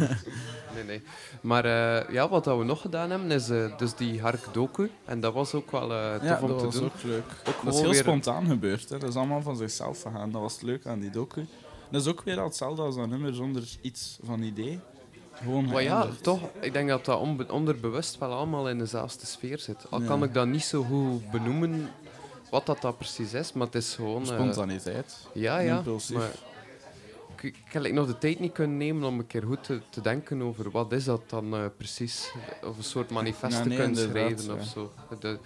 nee, 0.75 0.85
nee. 0.87 1.03
Maar 1.41 1.65
eh, 1.65 2.11
ja, 2.15 2.29
wat 2.29 2.45
dat 2.45 2.59
we 2.59 2.65
nog 2.65 2.81
gedaan 2.81 3.11
hebben, 3.11 3.31
is 3.31 3.49
eh, 3.51 3.79
dus 3.79 3.95
die 3.95 4.21
Hark 4.21 4.45
Doku. 4.53 4.91
En 5.05 5.21
dat 5.21 5.33
was 5.35 5.55
ook 5.55 5.71
wel 5.71 5.93
eh, 5.93 6.15
tof 6.15 6.23
Ja, 6.23 6.39
om 6.41 6.49
dat 6.49 6.59
te 6.59 6.65
was 6.65 6.75
doen. 6.75 6.85
ook 6.85 7.03
leuk. 7.03 7.25
Ook 7.49 7.65
Dat 7.65 7.75
is 7.75 7.81
heel 7.81 7.91
weer- 7.91 7.99
spontaan 8.01 8.47
gebeurd. 8.47 8.89
Hè. 8.89 8.99
Dat 8.99 9.09
is 9.09 9.17
allemaal 9.17 9.43
van 9.43 9.57
zichzelf 9.57 10.03
gegaan. 10.03 10.31
Dat 10.31 10.41
was 10.41 10.53
het 10.53 10.63
leuke 10.63 10.89
aan 10.89 11.01
die 11.01 11.11
docu. 11.11 11.47
Dat 11.91 12.01
is 12.01 12.09
ook 12.09 12.23
weer 12.23 12.39
al 12.39 12.45
hetzelfde 12.45 12.83
als 12.83 12.97
dat 12.97 13.09
nummer 13.09 13.35
zonder 13.35 13.63
iets 13.81 14.19
van 14.23 14.43
idee. 14.43 14.81
Gewoon 15.35 15.65
Maar 15.65 15.83
ja, 15.83 16.09
toch, 16.23 16.41
ik 16.61 16.73
denk 16.73 16.89
dat 16.89 17.05
dat 17.05 17.21
onderbewust 17.51 18.19
wel 18.19 18.33
allemaal 18.33 18.69
in 18.69 18.79
dezelfde 18.79 19.27
sfeer 19.27 19.59
zit. 19.59 19.87
Al 19.91 20.01
Ja. 20.01 20.07
kan 20.07 20.23
ik 20.23 20.35
dat 20.35 20.47
niet 20.47 20.65
zo 20.65 20.83
goed 20.83 21.31
benoemen 21.31 21.91
wat 22.51 22.67
dat, 22.67 22.81
dat 22.81 22.99
precies 22.99 23.33
is, 23.35 23.53
maar 23.53 23.67
het 23.67 23.75
is 23.75 23.95
gewoon... 23.95 24.23
eh, 24.23 24.29
Spontaniteit. 24.29 25.27
ja, 25.33 25.59
ja. 25.59 25.77
impulsief. 25.77 26.17
Maar 26.17 26.31
ik, 27.37 27.43
ik 27.43 27.73
heb 27.73 27.83
like, 27.83 27.95
nog 27.95 28.07
de 28.07 28.19
tijd 28.19 28.41
niet 28.41 28.53
kunnen 28.53 28.77
nemen 28.77 29.09
om 29.09 29.19
een 29.19 29.27
keer 29.27 29.43
goed 29.43 29.65
te, 29.65 29.81
te 29.91 30.01
denken 30.01 30.43
over 30.43 30.71
wat 30.71 30.93
is 30.93 31.05
dat 31.05 31.21
dan 31.31 31.55
eh, 31.55 31.65
precies. 31.77 32.33
Of 32.65 32.77
een 32.77 32.85
soort 32.85 33.11
manifest 33.11 33.57
Ja, 33.57 33.63
te 33.63 33.69
kunnen 33.69 33.97
schrijven 33.97 34.45
ja. 34.45 34.53
of 34.61 34.65
zo. 34.67 34.93
De- 35.21 35.39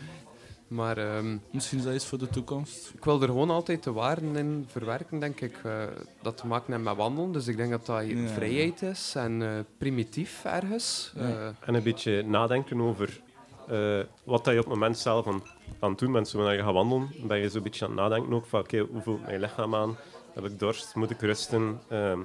maar 0.69 0.99
ehm, 0.99 1.37
Misschien 1.51 1.79
is 1.79 1.85
dat 1.85 1.95
iets 1.95 2.07
voor 2.07 2.19
de 2.19 2.29
toekomst. 2.29 2.93
ik 2.97 3.05
wil 3.05 3.21
er 3.23 3.29
gewoon 3.29 3.51
altijd 3.51 3.83
de 3.85 3.93
waarden 3.93 4.37
in 4.37 4.65
verwerken, 4.69 5.19
denk 5.19 5.41
ik. 5.41 5.57
eh, 5.65 5.83
dat 6.23 6.37
te 6.37 6.47
maken 6.47 6.73
heeft 6.73 6.85
met 6.85 6.97
wandelen. 6.97 7.33
Dus 7.33 7.47
ik 7.47 7.57
denk 7.57 7.71
dat 7.71 7.87
dat 7.87 8.07
Ja. 8.07 8.29
vrijheid 8.29 8.83
is 8.83 9.13
en 9.17 9.43
eh, 9.43 9.49
primitief 9.79 10.45
ergens. 10.45 11.13
Ja. 11.17 11.23
Eh, 11.23 11.47
En 11.61 11.75
een 11.75 11.83
beetje 11.83 12.23
nadenken 12.27 12.81
over 12.81 13.21
eh, 13.69 13.99
wat 14.25 14.45
dat 14.45 14.53
je 14.55 14.59
op 14.61 14.65
het 14.65 14.75
moment 14.75 14.99
zelf 14.99 15.27
aan, 15.27 15.43
aan 15.81 15.91
het 15.91 15.99
doen 15.99 16.13
bent. 16.13 16.31
Wanneer 16.33 16.53
je 16.55 16.63
gaat 16.63 16.73
wandelen, 16.73 17.09
ben 17.27 17.39
je 17.39 17.49
zo'n 17.49 17.63
beetje 17.63 17.85
aan 17.85 17.91
het 17.91 18.01
nadenken 18.01 18.33
ook 18.33 18.47
van 18.47 18.61
oké, 18.61 18.79
hoe 18.79 19.03
voelt 19.03 19.27
mijn 19.27 19.41
lichaam 19.41 19.75
aan? 19.75 19.97
Heb 20.35 20.45
ik 20.45 20.59
dorst? 20.59 20.95
Moet 20.95 21.11
ik 21.11 21.21
rusten? 21.21 21.81
Ehm, 21.89 22.19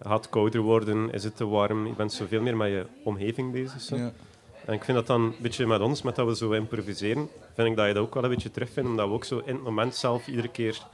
gaat 0.00 0.24
het 0.24 0.28
kouder 0.30 0.60
worden? 0.60 1.10
Is 1.12 1.24
het 1.24 1.36
te 1.36 1.46
warm? 1.46 1.86
Je 1.86 1.92
bent 1.94 2.12
zoveel 2.12 2.40
meer 2.42 2.56
met 2.56 2.68
je 2.68 2.86
omgeving 3.04 3.52
bezig. 3.52 3.80
Zo. 3.80 3.96
Ja. 3.96 4.12
En 4.70 4.76
ik 4.76 4.84
vind 4.84 4.96
dat 4.96 5.06
dan 5.06 5.22
een 5.22 5.34
beetje 5.40 5.66
met 5.66 5.80
ons, 5.80 6.02
met 6.02 6.16
dat 6.16 6.26
we 6.26 6.36
zo 6.36 6.50
improviseren, 6.50 7.28
vind 7.54 7.68
ik 7.68 7.76
dat 7.76 7.86
je 7.86 7.94
dat 7.94 8.02
ook 8.02 8.14
wel 8.14 8.24
een 8.24 8.30
beetje 8.30 8.50
terugvindt, 8.50 8.88
omdat 8.88 9.08
we 9.08 9.12
ook 9.12 9.24
zo 9.24 9.42
in 9.44 9.54
het 9.54 9.62
moment 9.62 9.94
zelf 9.94 10.26
iedere 10.26 10.48
keer 10.48 10.86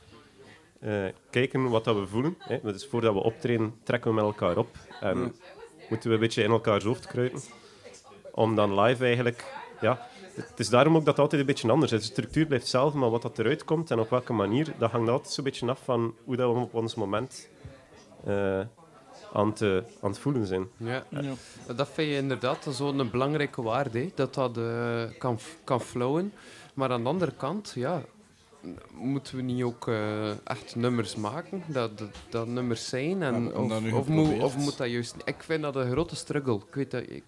eh, 0.81 1.05
kijken 1.31 1.69
wat 1.69 1.85
dat 1.85 1.97
we 1.97 2.07
voelen. 2.07 2.37
Hè. 2.39 2.59
Dus 2.63 2.87
voordat 2.87 3.13
we 3.13 3.23
optreden, 3.23 3.75
trekken 3.83 4.11
we 4.11 4.17
met 4.17 4.25
elkaar 4.25 4.57
op 4.57 4.69
en 5.01 5.35
moeten 5.89 6.09
we 6.09 6.15
een 6.15 6.21
beetje 6.21 6.43
in 6.43 6.51
elkaars 6.51 6.85
hoofd 6.85 7.07
kruipen. 7.07 7.41
Om 8.33 8.55
dan 8.55 8.81
live 8.81 9.05
eigenlijk... 9.05 9.45
Ja, 9.81 10.07
het 10.35 10.61
is 10.61 10.69
daarom 10.69 10.97
ook 10.97 11.05
dat 11.05 11.15
het 11.15 11.19
altijd 11.19 11.41
een 11.41 11.47
beetje 11.47 11.71
anders 11.71 11.93
is. 11.93 12.01
De 12.01 12.13
structuur 12.13 12.47
blijft 12.47 12.65
hetzelfde, 12.65 12.99
maar 12.99 13.11
wat 13.11 13.23
dat 13.23 13.39
eruit 13.39 13.65
komt 13.65 13.91
en 13.91 13.99
op 13.99 14.11
welke 14.11 14.33
manier, 14.33 14.73
dat 14.79 14.91
hangt 14.91 15.11
altijd 15.11 15.33
zo'n 15.33 15.45
beetje 15.45 15.69
af 15.69 15.81
van 15.85 16.15
hoe 16.25 16.37
dat 16.37 16.53
we 16.53 16.61
op 16.61 16.75
ons 16.75 16.95
moment 16.95 17.49
eh, 18.25 18.61
aan, 19.37 19.49
het, 19.49 19.63
eh, 19.63 19.77
aan 19.77 20.11
het 20.11 20.19
voelen 20.19 20.47
zijn. 20.47 20.69
ja. 20.77 21.05
Ja. 21.11 21.35
Dat 21.75 21.89
vind 21.89 22.09
je 22.09 22.17
inderdaad 22.17 22.67
zo'n 22.71 23.11
belangrijke 23.11 23.63
waarde, 23.63 23.99
hè, 23.99 24.11
dat 24.15 24.35
dat 24.35 24.59
eh, 24.59 25.03
kan, 25.19 25.39
kan 25.65 25.81
flowen. 25.81 26.33
Maar 26.75 26.91
aan 26.91 27.03
de 27.03 27.09
andere 27.09 27.33
kant, 27.37 27.73
ja, 27.75 28.03
moeten 28.95 29.37
we 29.37 29.43
niet 29.43 29.63
ook 29.63 29.89
eh, 29.89 30.47
echt 30.47 30.77
nummers 30.77 31.17
maken, 31.17 31.63
dat, 31.67 31.99
dat, 31.99 32.09
dat 32.29 32.47
nummers 32.47 32.89
zijn? 32.89 33.23
En, 33.23 33.57
of, 33.57 33.69
dat 33.69 33.93
of, 33.93 34.09
moet, 34.09 34.43
of 34.43 34.57
moet 34.57 34.77
dat 34.77 34.91
juist 34.91 35.15
niet? 35.17 35.29
Ik 35.29 35.43
vind 35.43 35.63
dat 35.63 35.77
een 35.77 35.91
grote 35.91 36.17
struggle. 36.17 36.55
Ik 36.55 36.75
weet 36.75 36.91
dat, 36.91 37.03
ik, 37.03 37.25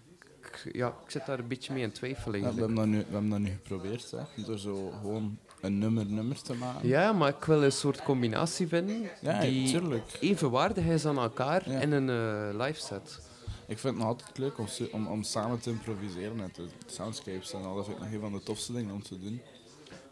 ja, 0.71 0.87
ik 0.87 1.11
zit 1.11 1.25
daar 1.25 1.39
een 1.39 1.47
beetje 1.47 1.73
mee 1.73 1.83
in 1.83 1.91
twijfel 1.91 2.35
Ja, 2.35 2.39
we, 2.39 2.45
hebben 2.45 2.75
dat 2.75 2.85
nu, 2.85 2.97
we 2.97 3.05
hebben 3.11 3.29
dat 3.29 3.39
nu 3.39 3.49
geprobeerd, 3.49 4.11
hè. 4.11 4.43
door 4.43 4.57
zo 4.57 4.93
gewoon 5.01 5.37
een 5.61 5.77
nummer-nummer 5.79 6.41
te 6.41 6.53
maken. 6.53 6.87
Ja, 6.87 7.11
maar 7.13 7.29
ik 7.29 7.43
wil 7.43 7.63
een 7.63 7.71
soort 7.71 8.03
combinatie 8.03 8.67
vinden 8.67 9.09
Ja, 9.21 9.39
die 9.39 9.69
tuurlijk. 9.71 10.17
evenwaardig 10.19 10.85
is 10.85 11.05
aan 11.05 11.17
elkaar 11.17 11.69
Ja. 11.71 11.79
in 11.79 11.91
een 11.91 12.09
eh, 12.09 12.65
live 12.65 12.79
set. 12.79 13.19
Ik 13.67 13.77
vind 13.79 13.93
het 13.93 14.03
nog 14.03 14.07
altijd 14.13 14.37
leuk 14.37 14.57
om, 14.57 14.67
om, 14.91 15.07
om 15.07 15.23
samen 15.23 15.59
te 15.59 15.69
improviseren 15.69 16.35
met 16.35 16.55
de 16.55 16.65
soundscapes 16.85 17.53
en 17.53 17.63
al. 17.65 17.75
Dat 17.75 17.85
vind 17.85 17.97
ik 17.97 18.03
nog 18.03 18.13
een 18.13 18.19
van 18.19 18.31
de 18.31 18.43
tofste 18.43 18.73
dingen 18.73 18.93
om 18.93 19.03
te 19.03 19.19
doen. 19.19 19.41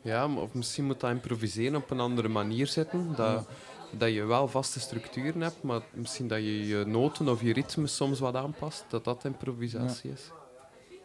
Ja, 0.01 0.27
maar 0.27 0.43
of 0.43 0.53
misschien 0.53 0.85
moet 0.85 0.99
dat 0.99 1.09
improviseren 1.11 1.75
op 1.75 1.89
een 1.89 1.99
andere 1.99 2.27
manier 2.27 2.67
zitten. 2.67 3.13
Dat, 3.15 3.47
dat 3.91 4.13
je 4.13 4.23
wel 4.25 4.47
vaste 4.47 4.79
structuren 4.79 5.41
hebt, 5.41 5.61
maar 5.63 5.81
misschien 5.93 6.27
dat 6.27 6.37
je 6.37 6.67
je 6.67 6.85
noten 6.85 7.27
of 7.29 7.41
je 7.41 7.53
ritme 7.53 7.87
soms 7.87 8.19
wat 8.19 8.35
aanpast. 8.35 8.85
Dat 8.89 9.03
dat 9.03 9.25
improvisatie 9.25 10.11
is. 10.11 10.21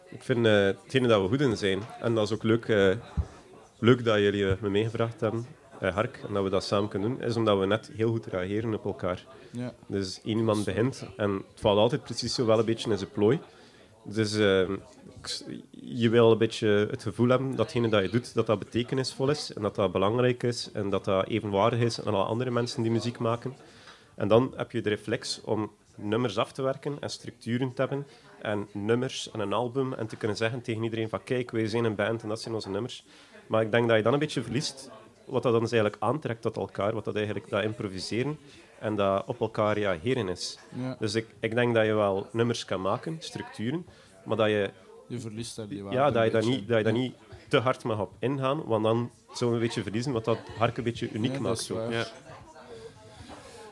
Ik 0.09 0.23
vind 0.23 0.45
eh 0.45 0.53
hetgene 0.65 1.07
dat 1.07 1.21
we 1.21 1.27
goed 1.27 1.41
in 1.41 1.57
zijn, 1.57 1.79
en 2.01 2.15
dat 2.15 2.25
is 2.27 2.33
ook 2.33 2.43
leuk, 2.43 2.65
eh, 2.67 2.89
leuk 3.83 4.03
dat 4.05 4.17
jullie 4.19 4.49
eh, 4.49 4.61
me 4.61 4.69
meegevraagd 4.69 5.19
hebben, 5.21 5.45
eh, 5.79 5.93
Hark, 5.93 6.19
en 6.27 6.33
dat 6.33 6.43
we 6.43 6.49
dat 6.49 6.63
samen 6.63 6.89
kunnen 6.89 7.09
doen, 7.09 7.21
is 7.21 7.35
omdat 7.35 7.59
we 7.59 7.65
net 7.65 7.91
heel 7.95 8.09
goed 8.09 8.25
reageren 8.25 8.73
op 8.73 8.85
elkaar. 8.85 9.25
Ja. 9.51 9.73
Dus 9.87 10.21
één 10.23 10.37
iemand 10.37 10.65
begint 10.65 11.05
en 11.17 11.31
het 11.31 11.59
valt 11.59 11.77
altijd 11.77 12.03
precies 12.03 12.33
zo 12.33 12.45
wel 12.45 12.59
een 12.59 12.65
beetje 12.65 12.91
in 12.91 12.97
zijn 12.97 13.09
plooi. 13.11 13.39
Dus 14.03 14.35
eh, 14.35 14.69
s- 15.23 15.43
je 15.71 16.09
wil 16.09 16.31
een 16.31 16.37
beetje 16.37 16.67
het 16.89 17.03
gevoel 17.03 17.27
hebben 17.27 17.49
dat 17.49 17.57
hetgene 17.59 17.89
dat 17.89 18.01
je 18.03 18.09
doet, 18.09 18.33
dat 18.33 18.45
dat 18.45 18.59
betekenisvol 18.59 19.29
is 19.29 19.53
en 19.53 19.61
dat 19.61 19.75
dat 19.75 19.91
belangrijk 19.91 20.43
is 20.43 20.69
en 20.73 20.89
dat 20.89 21.05
dat 21.05 21.27
evenwaardig 21.27 21.79
is 21.79 22.01
aan 22.05 22.13
alle 22.13 22.23
andere 22.23 22.51
mensen 22.51 22.81
die 22.83 22.91
muziek 22.91 23.17
maken. 23.19 23.53
En 24.15 24.27
dan 24.27 24.53
heb 24.55 24.71
je 24.71 24.81
de 24.81 24.89
reflex 24.89 25.41
om 25.43 25.71
nummers 25.95 26.37
af 26.37 26.51
te 26.51 26.61
werken 26.61 26.97
en 26.99 27.09
structuren 27.09 27.73
te 27.73 27.81
hebben 27.81 28.07
en 28.41 28.67
nummers 28.71 29.31
en 29.31 29.39
een 29.39 29.53
album 29.53 29.93
en 29.93 30.07
te 30.07 30.15
kunnen 30.15 30.37
zeggen 30.37 30.61
tegen 30.61 30.83
iedereen 30.83 31.09
van 31.09 31.23
kijk, 31.23 31.51
wij 31.51 31.67
zijn 31.67 31.83
een 31.83 31.95
band 31.95 32.23
en 32.23 32.29
dat 32.29 32.41
zijn 32.41 32.53
onze 32.53 32.69
nummers. 32.69 33.05
Maar 33.47 33.61
ik 33.61 33.71
denk 33.71 33.87
dat 33.87 33.97
je 33.97 34.03
dan 34.03 34.13
een 34.13 34.19
beetje 34.19 34.43
verliest 34.43 34.89
wat 35.25 35.43
dat 35.43 35.51
dan 35.51 35.61
dus 35.61 35.71
eigenlijk 35.71 36.03
aantrekt 36.03 36.41
tot 36.41 36.57
elkaar, 36.57 36.93
wat 36.93 37.05
dat 37.05 37.15
eigenlijk 37.15 37.49
dat 37.49 37.63
improviseren 37.63 38.37
en 38.79 38.95
dat 38.95 39.23
op 39.25 39.39
elkaar 39.39 39.77
reageren 39.77 40.27
is. 40.29 40.57
ja. 40.75 40.95
Dus 40.99 41.15
ik, 41.15 41.27
ik 41.39 41.55
denk 41.55 41.75
dat 41.75 41.85
je 41.85 41.93
wel 41.93 42.27
nummers 42.31 42.65
kan 42.65 42.81
maken, 42.81 43.15
structuren, 43.19 43.85
maar 44.25 44.37
dat 44.37 44.47
je, 44.47 44.69
Je 45.07 45.19
verliest 45.19 45.55
daar 45.55 45.67
die 45.67 45.83
waarde 45.83 45.97
ja, 45.97 46.11
dat 46.11 46.23
je, 46.25 46.31
daar 46.31 46.45
niet, 46.45 46.67
dat 46.67 46.77
je 46.77 46.83
daar 46.83 46.93
Ja. 46.93 46.99
niet 46.99 47.15
te 47.49 47.57
hard 47.57 47.83
mag 47.83 47.99
op 47.99 48.11
ingaan, 48.19 48.63
want 48.63 48.83
dan 48.83 49.11
je 49.39 49.45
een 49.45 49.59
beetje 49.59 49.83
verliezen 49.83 50.11
wat 50.11 50.25
dat 50.25 50.37
Hark 50.57 50.77
een 50.77 50.83
beetje 50.83 51.09
uniek 51.11 51.31
Ja, 51.31 51.37
dat 51.37 51.41
maakt. 51.41 51.59
Zo. 51.59 51.91
Ja. 51.91 52.05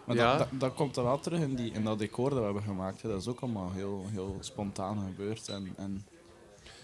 Maar 0.06 0.16
Ja. 0.16 0.38
dat, 0.38 0.50
dat, 0.52 0.60
dat 0.60 0.74
komt 0.74 0.98
er 0.98 1.04
wel 1.04 1.20
terug 1.20 1.40
in, 1.40 1.56
die, 1.56 1.72
in 1.72 1.84
dat 1.84 2.00
decor 2.00 2.30
dat 2.30 2.38
we 2.40 2.46
hebben 2.46 2.64
gemaakt. 2.64 3.02
Hè. 3.02 3.10
Dat 3.10 3.22
is 3.22 3.28
ook 3.28 3.40
allemaal 3.40 3.72
heel, 3.72 4.06
heel 4.12 4.38
spontaan 4.40 4.98
gebeurd. 5.06 5.48
En, 5.50 5.74
en, 5.78 6.06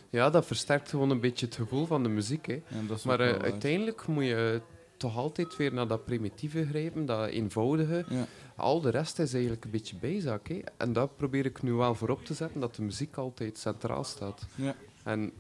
ja, 0.09 0.29
dat 0.29 0.45
versterkt 0.45 0.89
gewoon 0.89 1.09
een 1.09 1.19
beetje 1.19 1.45
het 1.45 1.55
gevoel 1.55 1.85
van 1.85 2.03
de 2.03 2.09
muziek. 2.09 2.45
Hè. 2.45 2.61
Maar 3.05 3.19
eh, 3.19 3.41
uiteindelijk 3.41 4.07
moet 4.07 4.23
je 4.25 4.61
toch 4.97 5.17
altijd 5.17 5.55
weer 5.55 5.73
naar 5.73 5.87
dat 5.87 6.05
primitieve 6.05 6.65
grijpen, 6.65 7.05
dat 7.05 7.27
eenvoudige. 7.29 8.05
Ja. 8.09 8.25
Al 8.55 8.81
de 8.81 8.89
rest 8.89 9.19
is 9.19 9.33
eigenlijk 9.33 9.65
een 9.65 9.71
beetje 9.71 9.95
bijzaak. 9.95 10.47
Hè. 10.47 10.59
En 10.77 10.93
dat 10.93 11.15
probeer 11.17 11.45
ik 11.45 11.61
nu 11.61 11.73
wel 11.73 11.95
voorop 11.95 12.25
te 12.25 12.33
zetten, 12.33 12.59
dat 12.59 12.75
de 12.75 12.81
muziek 12.81 13.15
altijd 13.17 13.57
centraal 13.57 14.03
staat. 14.03 14.45
Ja. 14.55 14.75
En 15.03 15.31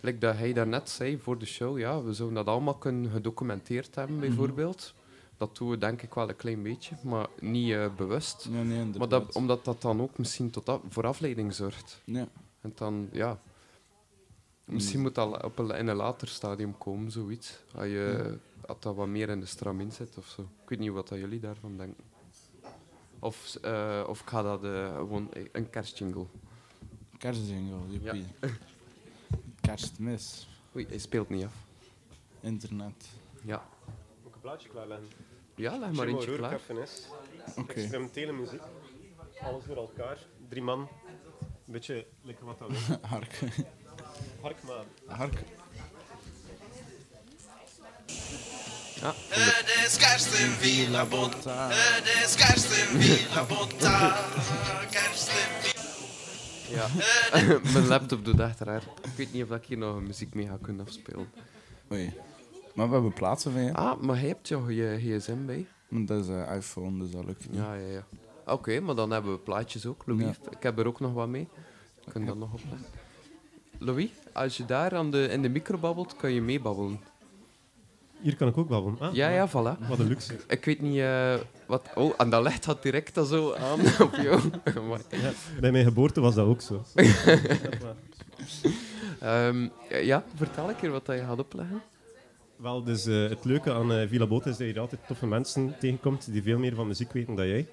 like 0.00 0.18
dat 0.18 0.36
hij 0.36 0.52
daarnet 0.52 0.88
zei 0.90 1.18
voor 1.18 1.38
de 1.38 1.46
show, 1.46 1.78
ja, 1.78 2.02
we 2.02 2.12
zouden 2.12 2.36
dat 2.44 2.54
allemaal 2.54 2.74
kunnen 2.76 3.10
gedocumenteerd 3.10 3.94
hebben, 3.94 4.16
Mhm. 4.16 4.26
bijvoorbeeld. 4.26 4.94
Dat 5.36 5.56
doen 5.56 5.70
we 5.70 5.78
denk 5.78 6.02
ik 6.02 6.14
wel 6.14 6.28
een 6.28 6.36
klein 6.36 6.62
beetje, 6.62 6.94
maar 7.02 7.26
niet 7.40 7.72
eh, 7.72 7.86
bewust. 7.96 8.48
Ja, 8.52 8.62
nee, 8.62 8.84
Maar 8.98 9.08
dat, 9.08 9.34
omdat 9.34 9.64
dat 9.64 9.82
dan 9.82 10.00
ook 10.00 10.18
misschien 10.18 10.50
tot 10.50 10.68
af- 10.68 10.80
voor 10.88 11.06
afleiding 11.06 11.54
zorgt. 11.54 12.00
Ja. 12.04 12.28
En 12.60 12.72
dan, 12.74 13.08
ja... 13.12 13.40
Misschien 14.70 15.00
moet 15.00 15.14
dat 15.14 15.42
op 15.44 15.58
een, 15.58 15.70
in 15.70 15.86
een 15.86 15.96
later 15.96 16.28
stadium 16.28 16.78
komen, 16.78 17.10
zoiets. 17.10 17.58
Als, 17.74 17.86
je, 17.86 18.36
als 18.66 18.76
dat 18.80 18.94
wat 18.94 19.06
meer 19.06 19.28
in 19.28 19.40
de 19.40 19.46
stramien 19.46 19.92
zit 19.92 20.18
of 20.18 20.26
zo. 20.26 20.42
Ik 20.42 20.68
weet 20.68 20.78
niet 20.78 20.90
wat 20.90 21.08
dat 21.08 21.18
jullie 21.18 21.40
daarvan 21.40 21.76
denken. 21.76 22.04
Of, 23.18 23.56
eh, 23.62 24.04
of 24.08 24.20
ik 24.20 24.28
ga 24.28 24.42
dat 24.42 24.64
eh, 24.64 24.94
gewoon 24.96 25.28
een 25.52 25.70
kerstjingle. 25.70 26.26
Kerstjingle, 27.18 27.78
joepie. 27.88 28.26
Kerstmis. 29.60 30.48
Oei, 30.76 30.86
hij 30.88 30.98
speelt 30.98 31.28
niet 31.28 31.44
af. 31.44 31.54
Internet. 32.40 33.08
Ja, 33.42 33.64
Moet 34.22 34.28
ik 34.28 34.34
een 34.34 34.40
plaatje 34.40 34.68
klaarleggen? 34.68 35.06
ja 35.54 35.78
leg 35.78 35.92
maar 35.92 36.06
eentje 36.06 36.36
klaar. 36.36 36.60
is. 36.82 37.08
Oké. 37.56 37.72
Experimentele 37.72 38.32
muziek. 38.32 38.62
Alles 39.40 39.64
door 39.64 39.76
elkaar. 39.76 40.18
Drie 40.48 40.62
man. 40.62 40.80
Een 41.66 41.72
beetje 41.72 42.06
lekker 42.22 42.44
wat 42.44 42.58
dat 42.58 42.68
wil. 42.86 42.98
Hark. 44.02 44.16
Hark 44.40 44.56
maar. 44.66 45.16
Hark. 45.16 45.42
Ja, 49.00 49.12
Het 49.28 49.86
is 49.86 49.96
kerst 49.96 50.26
in 50.40 50.50
Villa 50.50 51.04
Botta. 51.04 51.68
Het 51.70 52.24
is 52.24 52.34
kerst 52.34 52.64
in 52.72 53.00
Villa 53.00 53.44
Botta. 53.44 54.16
Ja. 56.68 56.86
Mijn 57.72 57.86
laptop 57.86 58.24
doet 58.24 58.40
echt 58.40 58.60
raar. 58.60 58.82
Ik 59.02 59.10
weet 59.16 59.32
niet 59.32 59.42
of 59.42 59.50
ik 59.50 59.64
hier 59.64 59.78
nog 59.78 59.96
een 59.96 60.06
muziek 60.06 60.34
mee 60.34 60.46
ga 60.46 60.58
kunnen 60.62 60.86
afspelen. 60.86 61.30
Oei. 61.92 62.12
Maar 62.74 62.86
we 62.86 62.92
hebben 62.92 63.12
plaatsen 63.12 63.52
van 63.52 63.62
je. 63.62 63.74
Ah, 63.74 64.00
maar 64.00 64.18
hij 64.18 64.28
hebt 64.28 64.48
je, 64.48 64.74
je 64.74 65.18
gsm 65.18 65.46
bij. 65.46 65.66
Want 65.88 66.08
Dat 66.08 66.20
is 66.22 66.28
een 66.28 66.46
iPhone, 66.48 66.98
dus 66.98 67.10
dat 67.10 67.24
lukt 67.24 67.50
niet. 67.50 67.58
Ja, 67.60 67.74
ja, 67.74 67.86
ja. 67.86 68.04
Oké, 68.46 68.80
maar 68.80 68.94
dan 68.94 69.10
hebben 69.10 69.32
we 69.32 69.38
plaatjes 69.38 69.86
ook, 69.86 70.02
Louis. 70.06 70.22
Ja. 70.22 70.50
Ik 70.50 70.62
heb 70.62 70.78
er 70.78 70.86
ook 70.86 71.00
nog 71.00 71.12
wat 71.12 71.28
mee. 71.28 71.48
Ik 72.06 72.12
kan 72.12 72.26
dat 72.26 72.36
nog 72.36 72.52
opleggen. 72.52 72.86
Louis, 73.82 74.10
als 74.32 74.56
je 74.56 74.64
daar 74.64 74.94
aan 74.94 75.10
de, 75.10 75.28
in 75.28 75.42
de 75.42 75.48
micro 75.48 75.78
babbelt, 75.78 76.16
kan 76.16 76.32
je 76.32 76.40
meebabbelen. 76.40 77.00
Hier 78.20 78.36
kan 78.36 78.48
ik 78.48 78.58
ook 78.58 78.68
wonen. 78.68 79.00
Ah, 79.00 79.14
Ja, 79.14 79.28
ja, 79.28 79.48
voilà. 79.48 79.88
Wat 79.88 79.98
een 79.98 80.08
luxe. 80.08 80.34
Ik 80.48 80.64
weet 80.64 80.80
niet 80.80 80.98
eh, 80.98 81.34
wat... 81.66 81.88
Oh, 81.94 82.14
en 82.16 82.30
dat 82.30 82.42
licht 82.42 82.64
had 82.64 82.82
direct 82.82 83.16
al 83.16 83.24
zo 83.24 83.54
aan 83.54 83.80
op 84.06 84.14
jou. 84.14 84.40
Ja, 85.10 85.32
bij 85.60 85.72
mijn 85.72 85.84
geboorte 85.84 86.20
was 86.20 86.34
dat 86.34 86.46
ook 86.46 86.60
zo. 86.60 86.82
ehm, 89.20 89.68
ja, 90.02 90.24
vertel 90.34 90.68
een 90.68 90.76
keer 90.76 90.90
wat 90.90 91.06
dat 91.06 91.16
je 91.16 91.22
gaat 91.22 91.38
opleggen. 91.38 91.82
Wel, 92.56 92.82
dus 92.84 93.06
eh, 93.06 93.28
het 93.28 93.44
leuke 93.44 93.72
aan 93.72 93.92
eh, 93.92 94.08
Villa 94.08 94.26
Boot 94.26 94.46
is 94.46 94.56
dat 94.56 94.66
je 94.66 94.72
er 94.74 94.80
altijd 94.80 95.00
toffe 95.06 95.26
mensen 95.26 95.74
tegenkomt 95.78 96.32
die 96.32 96.42
veel 96.42 96.58
meer 96.58 96.74
van 96.74 96.86
muziek 96.86 97.12
weten 97.12 97.34
dan 97.34 97.46
jij. 97.48 97.66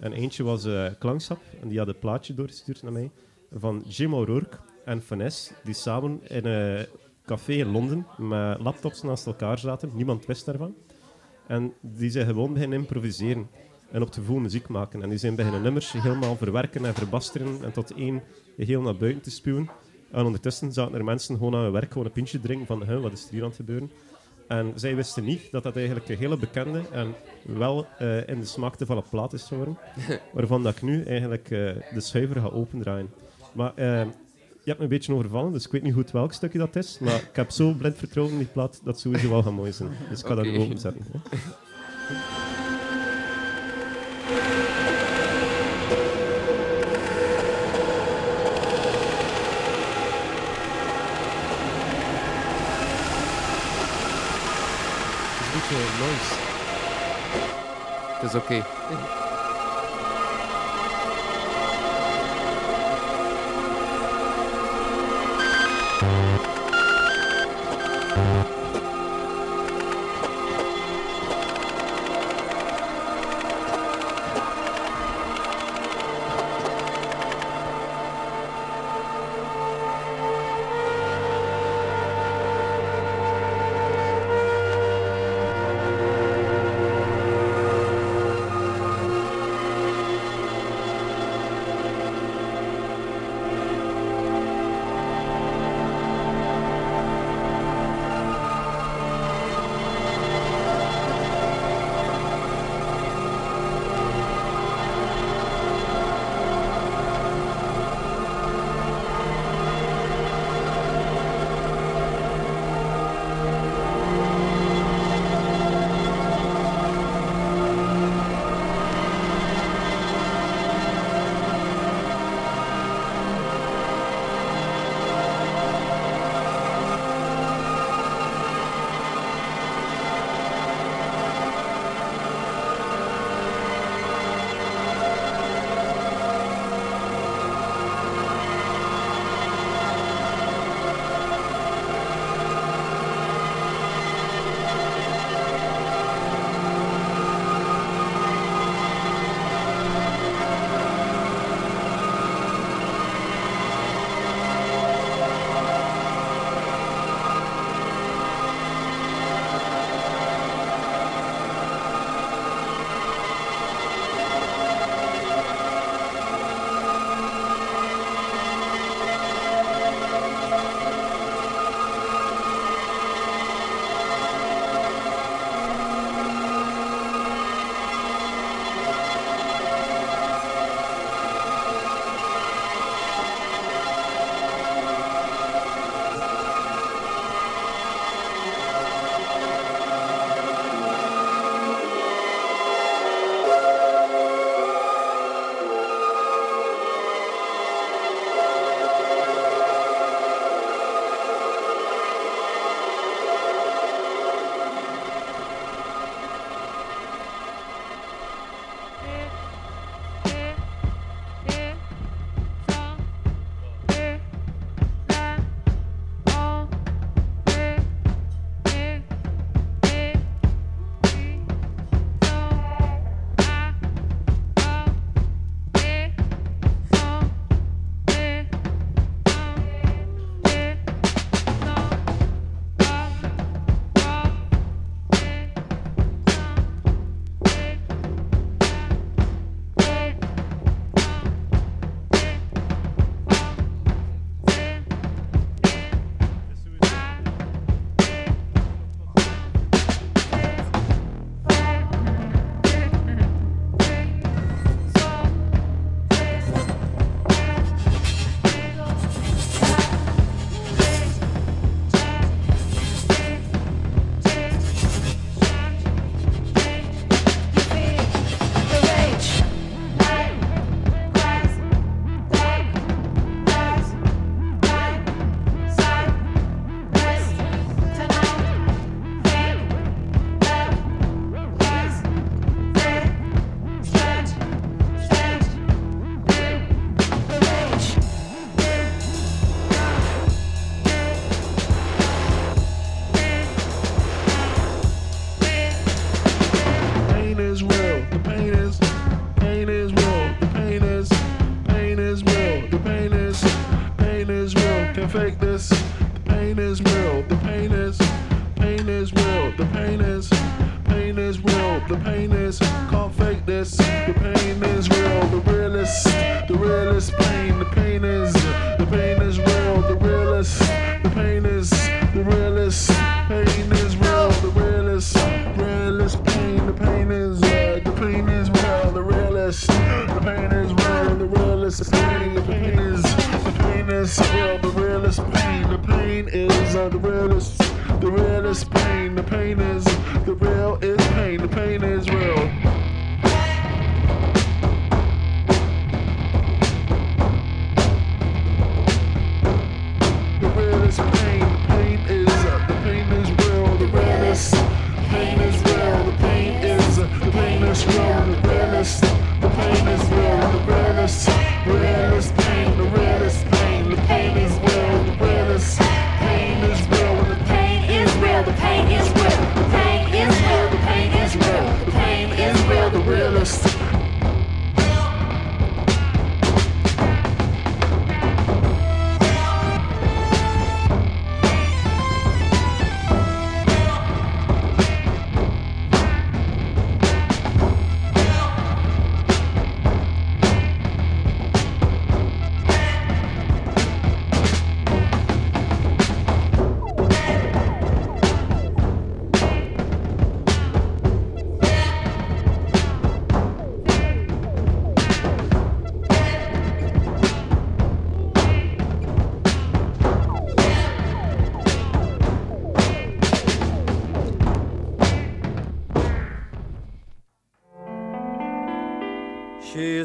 En 0.00 0.12
eentje 0.12 0.42
was 0.42 0.66
Klanksap, 0.98 1.40
en 1.60 1.68
die 1.68 1.78
had 1.78 1.88
een 1.88 1.98
plaatje 1.98 2.34
doorgestuurd 2.34 2.82
naar 2.82 2.92
mij, 2.92 3.10
van 3.58 3.84
Jim 3.86 4.14
O'Rourke 4.14 4.56
en 4.84 5.02
Finesse, 5.02 5.54
die 5.64 5.74
samen 5.74 6.20
in 6.28 6.44
een 6.44 6.86
café 7.26 7.52
in 7.52 7.70
Londen 7.70 8.06
met 8.18 8.60
laptops 8.60 9.02
naast 9.02 9.26
elkaar 9.26 9.58
zaten. 9.58 9.90
Niemand 9.94 10.26
wist 10.26 10.44
daarvan. 10.44 10.74
En 11.46 11.72
die 11.80 12.10
zijn 12.10 12.26
gewoon 12.26 12.52
beginnen 12.52 12.78
improviseren 12.78 13.48
en 13.90 14.02
op 14.02 14.10
te 14.10 14.20
gevoel 14.20 14.38
muziek 14.38 14.68
maken. 14.68 15.02
En 15.02 15.08
die 15.08 15.18
zijn 15.18 15.34
beginnen 15.34 15.62
nummers 15.62 15.92
helemaal 15.92 16.36
verwerken 16.36 16.84
en 16.84 16.94
verbasteren 16.94 17.64
en 17.64 17.72
tot 17.72 17.94
één 17.94 18.22
geheel 18.56 18.80
naar 18.80 18.96
buiten 18.96 19.22
te 19.22 19.30
spuwen. 19.30 19.70
En 20.10 20.24
ondertussen 20.24 20.72
zaten 20.72 20.94
er 20.94 21.04
mensen 21.04 21.36
gewoon 21.36 21.54
aan 21.54 21.62
hun 21.62 21.72
werk 21.72 21.92
gewoon 21.92 22.06
een 22.06 22.12
pintje 22.12 22.40
drinken 22.40 22.66
van 22.66 22.84
"Huh, 22.84 23.00
wat 23.00 23.12
is 23.12 23.24
er 23.24 23.30
hier 23.30 23.42
aan 23.42 23.48
het 23.48 23.56
gebeuren. 23.56 23.90
En 24.48 24.72
zij 24.74 24.96
wisten 24.96 25.24
niet 25.24 25.50
dat 25.50 25.62
dat 25.62 25.76
eigenlijk 25.76 26.08
een 26.08 26.16
hele 26.16 26.36
bekende 26.36 26.82
en 26.90 27.14
wel 27.46 27.86
eh, 27.98 28.28
in 28.28 28.40
de 28.40 28.46
smaak 28.46 28.76
te 28.76 28.86
vallen 28.86 29.04
plaat 29.10 29.32
is 29.32 29.42
geworden. 29.42 29.78
waarvan 30.32 30.62
dat 30.62 30.76
ik 30.76 30.82
nu 30.82 31.02
eigenlijk 31.02 31.50
eh, 31.50 31.58
de 31.94 32.00
schuiver 32.00 32.40
ga 32.40 32.48
opendraaien. 32.48 33.10
Maar 33.52 33.72
eh, 33.74 34.06
je 34.64 34.68
hebt 34.70 34.78
me 34.78 34.84
een 34.84 34.88
beetje 34.90 35.14
overvallen, 35.14 35.52
dus 35.52 35.64
ik 35.66 35.72
weet 35.72 35.82
niet 35.82 35.94
goed 35.94 36.10
welk 36.10 36.32
stukje 36.32 36.58
dat 36.58 36.76
is. 36.76 36.98
Maar 37.00 37.14
ik 37.14 37.30
heb 37.36 37.50
zo 37.50 37.72
blind 37.72 37.96
vertrouwen 37.96 38.34
in 38.34 38.40
die 38.40 38.52
plaat 38.52 38.80
dat 38.84 38.94
het 38.94 39.00
sowieso 39.00 39.28
wel 39.28 39.42
gaat 39.42 39.52
mooi 39.52 39.72
zijn. 39.72 39.90
Dus 40.10 40.20
ik 40.20 40.26
ga 40.26 40.34
dat 40.34 40.46
Oké. 40.46 40.56
nu 40.56 40.62
openzetten. 40.64 41.04
hè. 41.12 41.18
Het 55.38 55.40
is 55.40 55.46
een 55.46 55.60
beetje 55.60 55.76
noise. 55.98 56.34
Het 58.20 58.30
is 58.30 58.34
oké. 58.34 58.64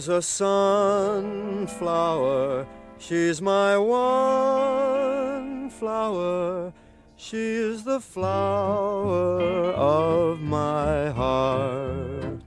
A 0.09 0.21
sunflower, 0.21 1.67
she's 2.97 3.41
my 3.41 3.77
one 3.77 5.69
flower. 5.69 6.71
She 7.17 7.37
is 7.37 7.83
the 7.83 7.99
flower 7.99 9.71
of 9.73 10.39
my 10.39 11.09
heart. 11.09 12.41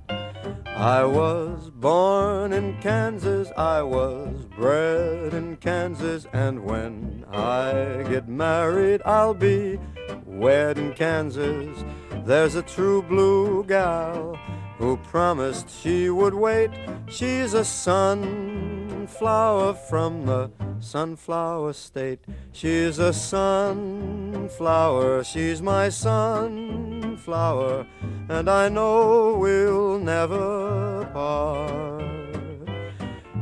I 0.65 1.05
was 1.05 1.69
born 1.69 2.55
in 2.55 2.81
Kansas, 2.81 3.53
I 3.59 3.83
was 3.83 4.47
bred 4.57 5.35
in 5.35 5.57
Kansas, 5.57 6.27
and 6.33 6.65
when 6.65 7.27
I 7.31 8.07
get 8.09 8.27
married, 8.27 9.03
I'll 9.05 9.35
be 9.35 9.79
wed 10.25 10.79
in 10.79 10.95
Kansas. 10.95 11.85
There's 12.25 12.55
a 12.55 12.63
true 12.63 13.03
blue 13.03 13.65
gal 13.65 14.39
who 14.81 14.97
promised 14.97 15.69
she 15.83 16.09
would 16.09 16.33
wait. 16.33 16.71
She's 17.07 17.53
a 17.53 17.67
sunflower 17.67 19.75
from 19.75 20.25
the 20.25 20.51
sunflower 20.81 21.75
state. 21.75 22.21
She's 22.53 22.99
a 22.99 23.13
sunflower, 23.13 25.23
she's 25.25 25.61
my 25.61 25.91
sunflower, 25.91 27.87
and 28.31 28.49
I 28.49 28.71
know 28.71 29.37
we'll 29.37 29.99
never 29.99 31.05
part. 31.13 32.01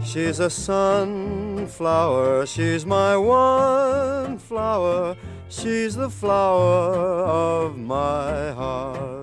She's 0.05 0.41
a 0.41 0.51
sunflower, 0.51 2.47
she's 2.47 2.85
my 2.85 3.17
one 3.17 4.39
flower, 4.39 5.17
she's 5.49 5.95
the 5.95 6.11
flower 6.11 7.25
of 7.25 7.79
my 7.79 8.51
heart. 8.53 9.18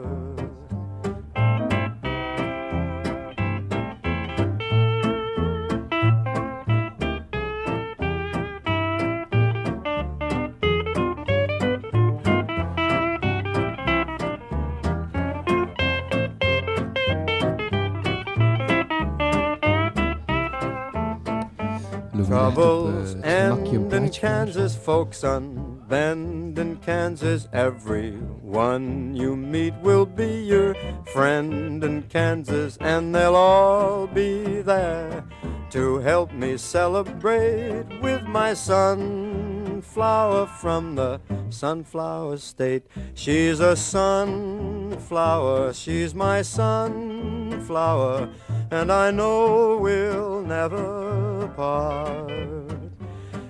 Troubles 22.36 23.16
end 23.24 23.94
in 23.94 24.10
Kansas, 24.10 24.76
folks 24.76 25.22
unbend 25.22 26.58
in 26.58 26.76
Kansas. 26.76 27.48
Everyone 27.54 29.16
you 29.16 29.38
meet 29.38 29.74
will 29.76 30.06
be 30.06 30.44
your 30.44 30.76
friend 31.14 31.82
in 31.82 32.02
Kansas, 32.10 32.76
and 32.82 33.16
they'll 33.16 33.38
all 33.38 34.08
be 34.08 34.62
there 34.62 35.24
to 35.70 36.00
help 36.00 36.34
me 36.34 36.58
celebrate 36.58 37.86
with 38.02 38.24
my 38.24 38.54
sunflower 38.54 40.48
from 40.48 40.96
the 40.96 41.22
sunflower 41.50 42.36
state. 42.36 42.84
She's 43.14 43.62
a 43.62 43.78
sunflower, 43.78 45.72
she's 45.72 46.14
my 46.14 46.42
sunflower, 46.42 48.30
and 48.72 48.92
I 48.92 49.12
know 49.12 49.78
we'll 49.78 50.42
never 50.42 51.35
part. 51.48 52.32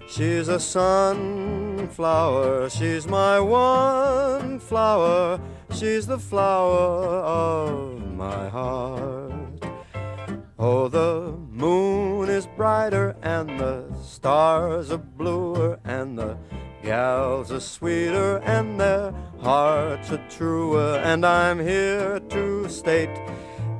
She's 0.08 0.48
a 0.48 0.60
sunflower, 0.60 1.90
she's 2.70 3.08
my 3.08 3.40
one 3.40 4.60
flower, 4.60 5.40
she's 5.72 6.06
the 6.08 6.20
flower 6.20 7.22
of 7.24 8.14
my 8.14 8.48
heart. 8.50 9.66
Oh, 10.58 10.88
the 10.88 11.36
moon 11.52 12.30
is 12.30 12.48
brighter 12.56 13.16
and 13.22 13.60
the 13.60 13.86
stars 14.02 14.92
are 14.92 14.98
bluer 14.98 15.80
and 15.84 16.18
the 16.18 16.38
gals 16.82 17.52
are 17.52 17.60
sweeter 17.60 18.38
and 18.46 18.80
their 18.80 19.12
hearts 19.42 20.12
are 20.12 20.26
truer. 20.30 20.98
And 21.04 21.26
I'm 21.26 21.60
here 21.60 22.20
to 22.20 22.70
state 22.70 23.10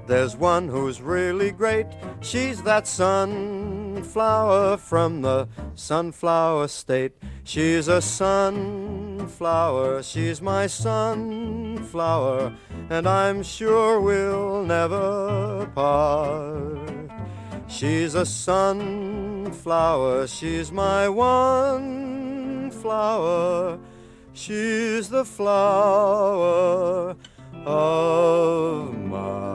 there's 0.08 0.36
one 0.36 0.68
who's 0.68 1.02
really 1.02 1.52
great. 1.52 1.88
She's 2.22 2.62
that 2.64 2.88
sunflower 3.96 4.78
from 4.78 5.22
the 5.22 5.48
sunflower 5.76 6.68
state. 6.68 7.14
She's 7.46 7.88
a 7.88 8.02
sunflower, 8.02 10.04
she's 10.04 10.42
my 10.42 10.68
sunflower, 10.68 12.54
and 12.90 13.08
I'm 13.08 13.42
sure 13.42 14.02
we'll 14.02 14.64
never 14.64 15.72
part. 15.74 17.10
She's 17.68 18.16
a 18.16 18.26
sunflower, 18.26 20.28
she's 20.28 20.74
my 20.74 21.08
one 21.08 22.72
flower, 22.72 23.80
she's 24.34 25.08
the 25.08 25.24
flower 25.24 27.16
of 27.66 28.94
my 28.94 29.46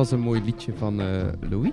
was 0.00 0.10
een 0.10 0.20
mooi 0.20 0.44
liedje 0.44 0.72
van 0.76 1.00
eh, 1.00 1.26
Louis 1.40 1.72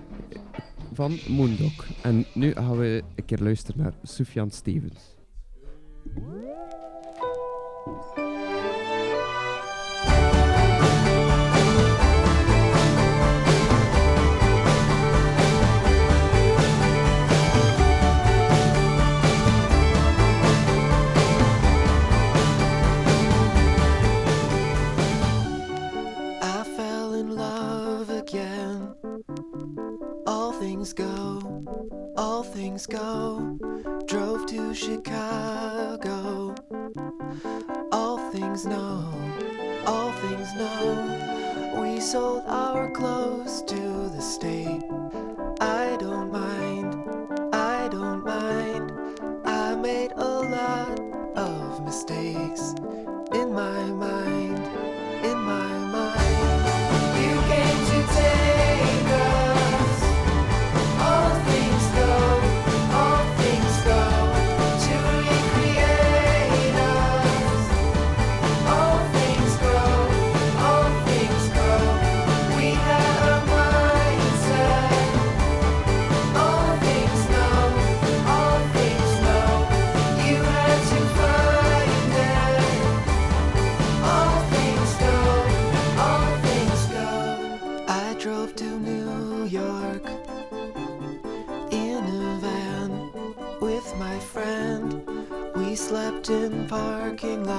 van 0.93 1.17
Moondog. 1.27 1.85
En 2.03 2.25
nu 2.33 2.53
gaan 2.53 2.77
we 2.77 3.03
een 3.15 3.25
keer 3.25 3.39
luisteren 3.39 3.81
naar 3.81 3.93
Sufjan 4.03 4.51
Stevens. 4.51 5.15
Things 32.77 32.85
go. 32.85 33.57
Drove 34.05 34.45
to 34.45 34.73
Chicago. 34.75 36.53
All 37.91 38.17
things 38.31 38.67
know, 38.67 39.11
all 39.87 40.11
things 40.11 40.53
know. 40.53 41.81
We 41.81 41.99
sold 41.99 42.43
our 42.45 42.91
clothes 42.91 43.63
to 43.63 44.09
the 44.15 44.21
state. 44.21 44.83
I 45.59 45.97
don't 45.99 46.31
mind, 46.31 46.95
I 47.51 47.87
don't 47.87 48.23
mind. 48.23 48.91
I 49.43 49.75
made 49.75 50.11
a 50.15 50.39
lot 50.55 50.99
of 51.35 51.83
mistakes 51.83 52.75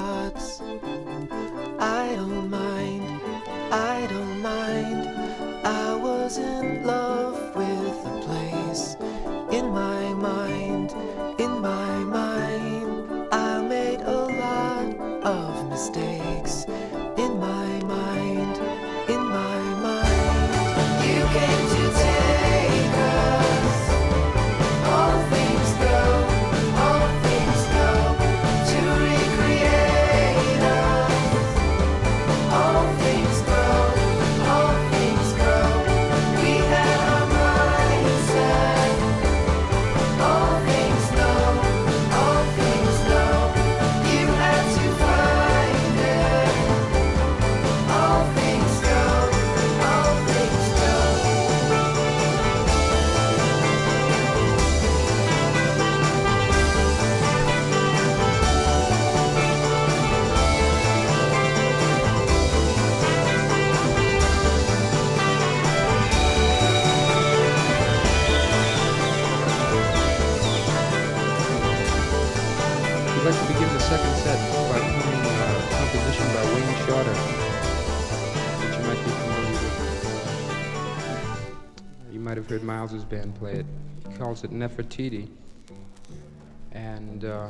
hearts. 0.09 0.88
With. 82.51 82.63
You 82.63 82.67
might 82.67 82.79
have 82.79 82.89
heard 82.89 82.91
Miles's 82.91 83.05
band 83.05 83.35
play 83.35 83.55
it. 83.55 83.67
He 84.11 84.17
calls 84.17 84.45
it 84.45 84.51
Nefertiti. 84.51 85.29
And 86.73 87.25
uh, 87.25 87.49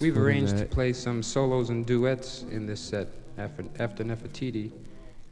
we've 0.00 0.16
arranged 0.16 0.58
to 0.58 0.66
play 0.66 0.92
some 0.92 1.22
solos 1.22 1.70
and 1.70 1.86
duets 1.86 2.44
in 2.50 2.66
this 2.66 2.80
set 2.80 3.08
after, 3.38 3.64
after 3.78 4.04
Nefertiti 4.04 4.70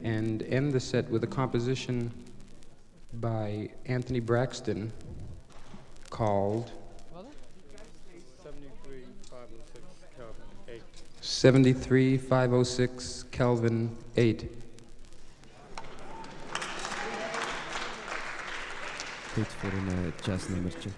and 0.01 0.43
end 0.43 0.73
the 0.73 0.79
set 0.79 1.09
with 1.09 1.23
a 1.23 1.27
composition 1.27 2.11
by 3.13 3.69
Anthony 3.85 4.19
Braxton 4.19 4.91
called 6.09 6.71
73506 11.21 13.25
Kelvin 13.31 13.95
8. 14.17 14.51
tijd 19.33 19.47
voor 19.47 19.71
een 19.71 19.87
eh, 19.87 20.25
jazznummertje. 20.25 20.89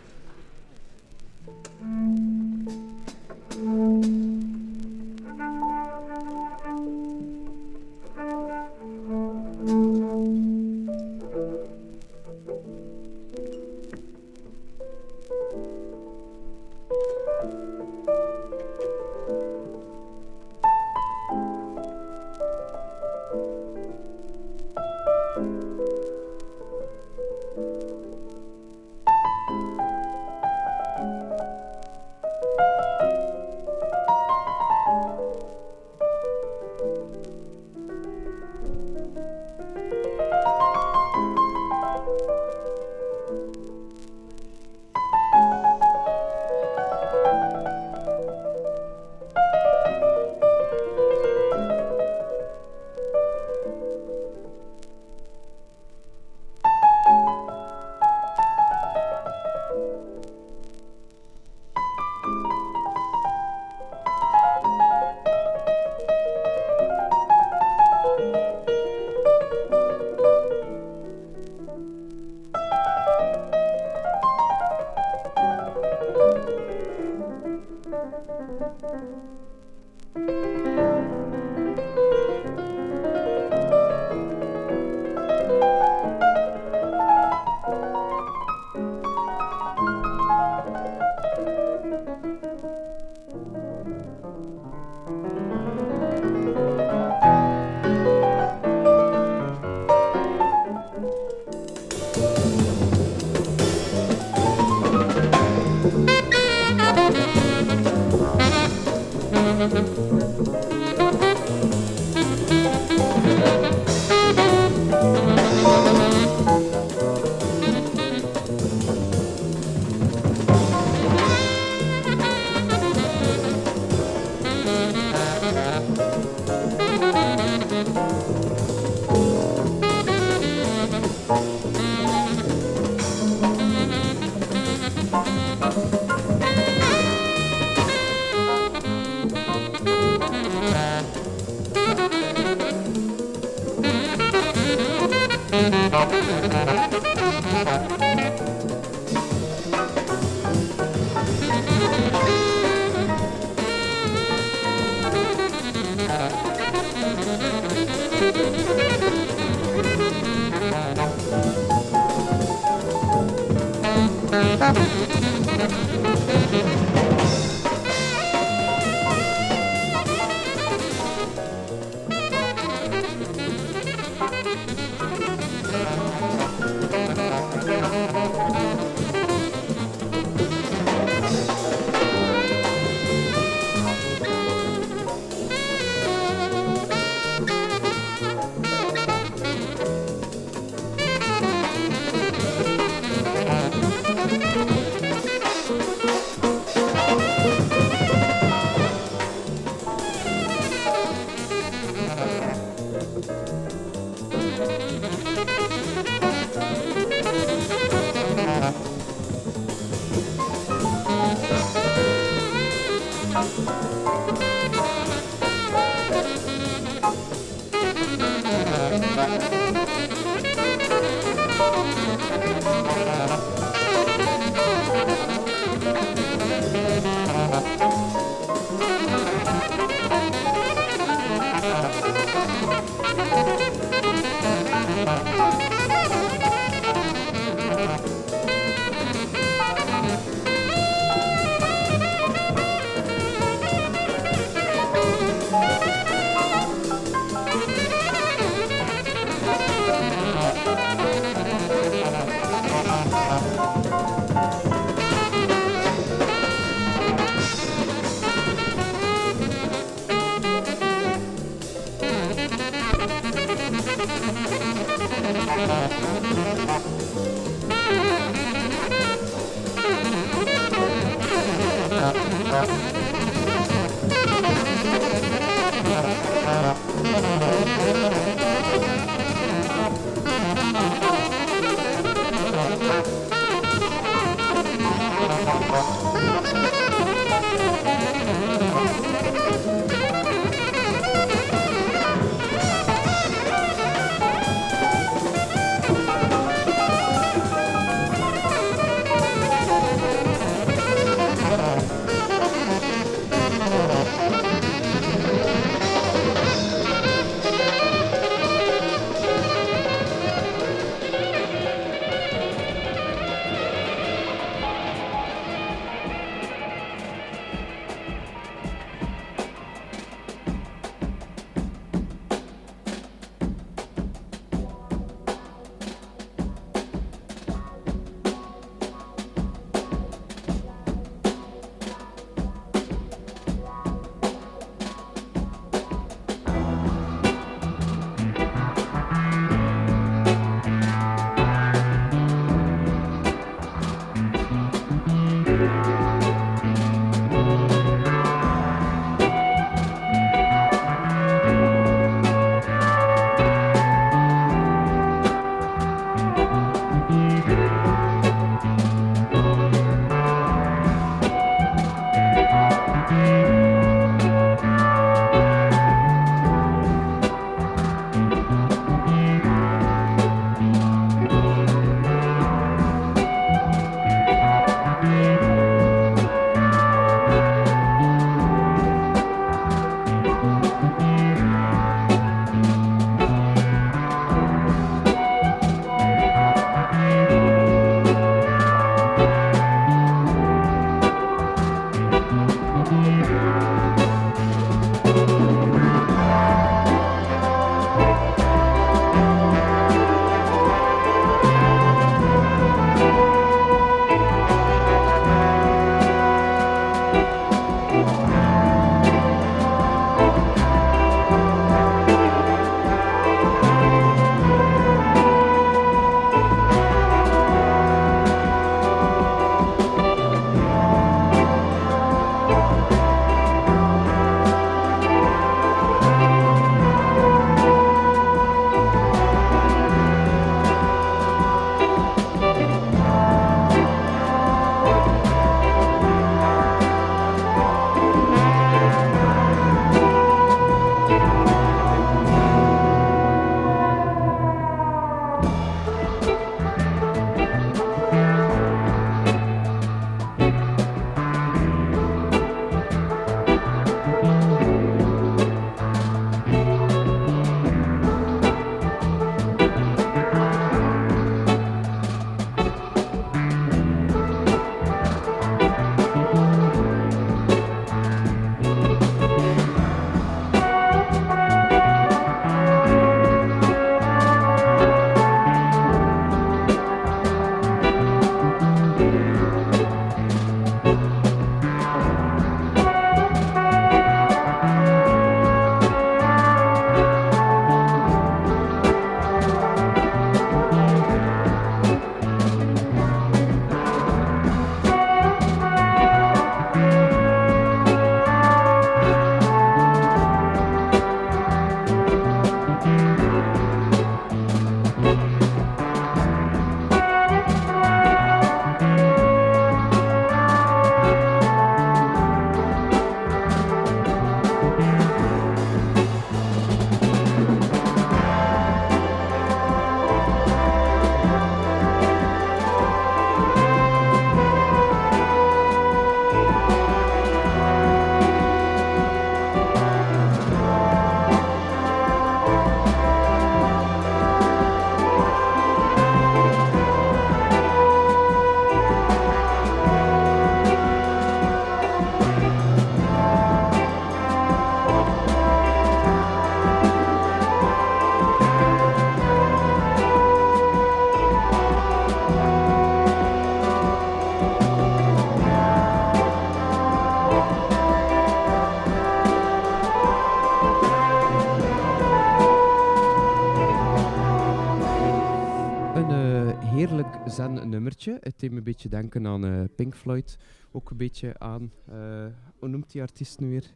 Een 568.49 568.63
beetje 568.63 568.89
denken 568.89 569.27
aan 569.27 569.45
eh, 569.45 569.63
Pink 569.75 569.95
Floyd. 569.95 570.37
Ook 570.71 570.89
een 570.89 570.97
beetje 570.97 571.39
aan, 571.39 571.71
eh, 571.85 572.25
hoe 572.59 572.69
noemt 572.69 572.91
die 572.91 573.01
artiest 573.01 573.39
nu 573.39 573.49
weer? 573.49 573.75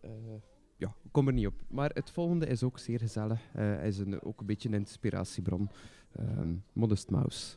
Eh, 0.00 0.10
ja, 0.76 0.94
kom 1.10 1.26
er 1.26 1.32
niet 1.32 1.46
op. 1.46 1.62
Maar 1.68 1.90
het 1.94 2.10
volgende 2.10 2.46
is 2.46 2.62
ook 2.62 2.78
zeer 2.78 2.98
gezellig. 2.98 3.40
Hij 3.52 3.88
is 3.88 3.98
een, 3.98 4.22
ook 4.22 4.40
een 4.40 4.46
beetje 4.46 4.68
een 4.68 4.74
inspiratiebron. 4.74 5.70
Ehm, 6.12 6.54
Modest 6.72 7.10
Mouse. 7.10 7.56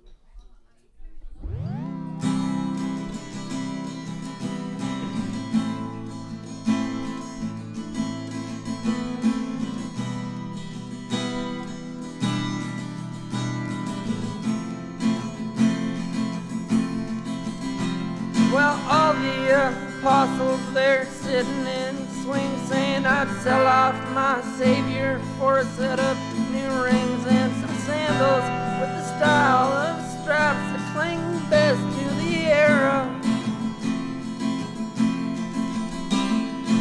There 20.74 21.06
sitting 21.06 21.68
in 21.68 21.96
swing 22.24 22.50
saying 22.66 23.06
I'd 23.06 23.30
sell 23.42 23.68
off 23.68 23.94
my 24.10 24.42
Savior 24.58 25.22
for 25.38 25.60
a 25.60 25.66
set 25.66 26.00
of 26.00 26.18
new 26.52 26.84
rings 26.84 27.28
and 27.28 27.54
some 27.62 27.76
sandals 27.86 28.44
with 28.82 28.90
the 28.90 29.18
style 29.18 29.72
of 29.72 30.22
straps 30.22 30.58
that 30.74 30.94
cling 30.96 31.22
best 31.52 31.80
to 31.80 32.06
the 32.16 32.46
era. 32.48 33.06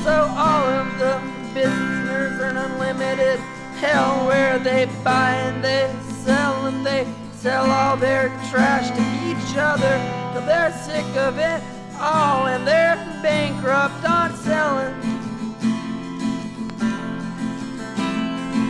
So 0.04 0.26
all 0.38 0.64
of 0.80 0.98
the 0.98 1.20
business 1.52 2.40
earn 2.40 2.56
unlimited 2.56 3.40
hell 3.78 4.26
where 4.26 4.58
they 4.58 4.86
buy 5.04 5.34
and 5.34 5.62
they 5.62 5.94
sell 6.24 6.66
and 6.66 6.86
they 6.86 7.06
sell 7.34 7.70
all 7.70 7.98
their 7.98 8.28
trash 8.50 8.88
to 8.88 9.02
each 9.28 9.56
other 9.58 10.00
till 10.32 10.46
they're 10.46 10.72
sick 10.72 11.04
of 11.16 11.36
it 11.36 11.62
all 12.02 12.48
and 12.48 12.66
they're 12.66 12.96
bankrupt 13.22 14.04
on 14.04 14.34
selling. 14.36 14.94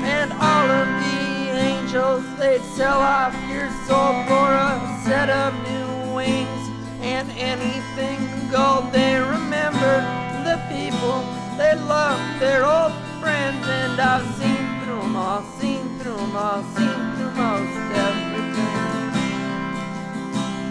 And 0.05 0.33
all 0.35 0.69
of 0.71 0.87
the 1.01 1.57
angels 1.57 2.25
they'd 2.39 2.61
sell 2.77 3.01
off 3.01 3.35
your 3.49 3.71
soul 3.89 4.13
for 4.29 4.49
a 4.53 5.01
set 5.05 5.31
of 5.31 5.55
new 5.65 6.15
wings 6.15 6.63
and 7.01 7.31
anything 7.33 8.21
gold 8.51 8.93
they 8.93 9.19
remember 9.19 9.95
the 10.45 10.61
people 10.69 11.25
they 11.57 11.75
love 11.75 12.21
their 12.39 12.67
old 12.67 12.93
friends 13.21 13.67
and 13.67 13.99
I've 13.99 14.27
seen 14.37 14.65
through 14.85 15.03
'em 15.03 15.17
all 15.17 15.43
seen 15.59 15.99
through 15.99 16.19
'em 16.19 16.37
all 16.37 16.63
seen 16.77 17.01
through 17.17 17.33
most 17.33 17.92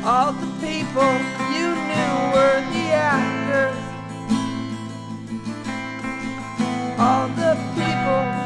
all 0.03 0.31
the 0.33 0.47
people 0.59 1.13
you 1.53 1.67
knew 1.89 2.13
were 2.33 2.59
the 2.73 2.85
actors. 2.91 3.77
All 6.97 7.27
the 7.29 7.55
people 7.75 8.40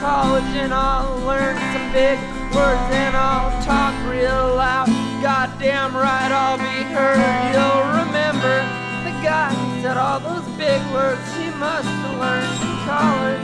college 0.00 0.52
and 0.56 0.72
I'll 0.72 1.16
learn 1.26 1.56
some 1.72 1.92
big 1.92 2.18
words 2.54 2.86
and 2.94 3.16
I'll 3.16 3.50
talk 3.62 3.94
real 4.08 4.56
loud. 4.56 4.88
Goddamn 5.22 5.94
right, 5.94 6.30
I'll 6.32 6.58
be 6.58 6.82
heard. 6.94 7.20
You'll 7.52 7.84
remember 8.04 8.54
the 9.04 9.14
guy 9.22 9.52
said 9.82 9.96
all 9.96 10.20
those 10.20 10.46
big 10.56 10.80
words 10.92 11.20
he 11.36 11.50
must 11.58 11.88
have 11.88 12.18
learned 12.18 12.62
in 12.62 12.76
college. 12.86 13.39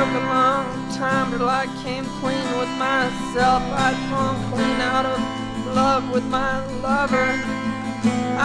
Took 0.00 0.08
a 0.08 0.26
long 0.32 0.64
time 0.94 1.30
till 1.30 1.46
I 1.46 1.66
came 1.82 2.06
clean 2.22 2.48
with 2.58 2.72
myself. 2.78 3.60
I'd 3.84 3.98
clean 4.50 4.80
out 4.80 5.04
of 5.04 5.20
love 5.76 6.10
with 6.10 6.24
my 6.24 6.64
lover. 6.76 7.28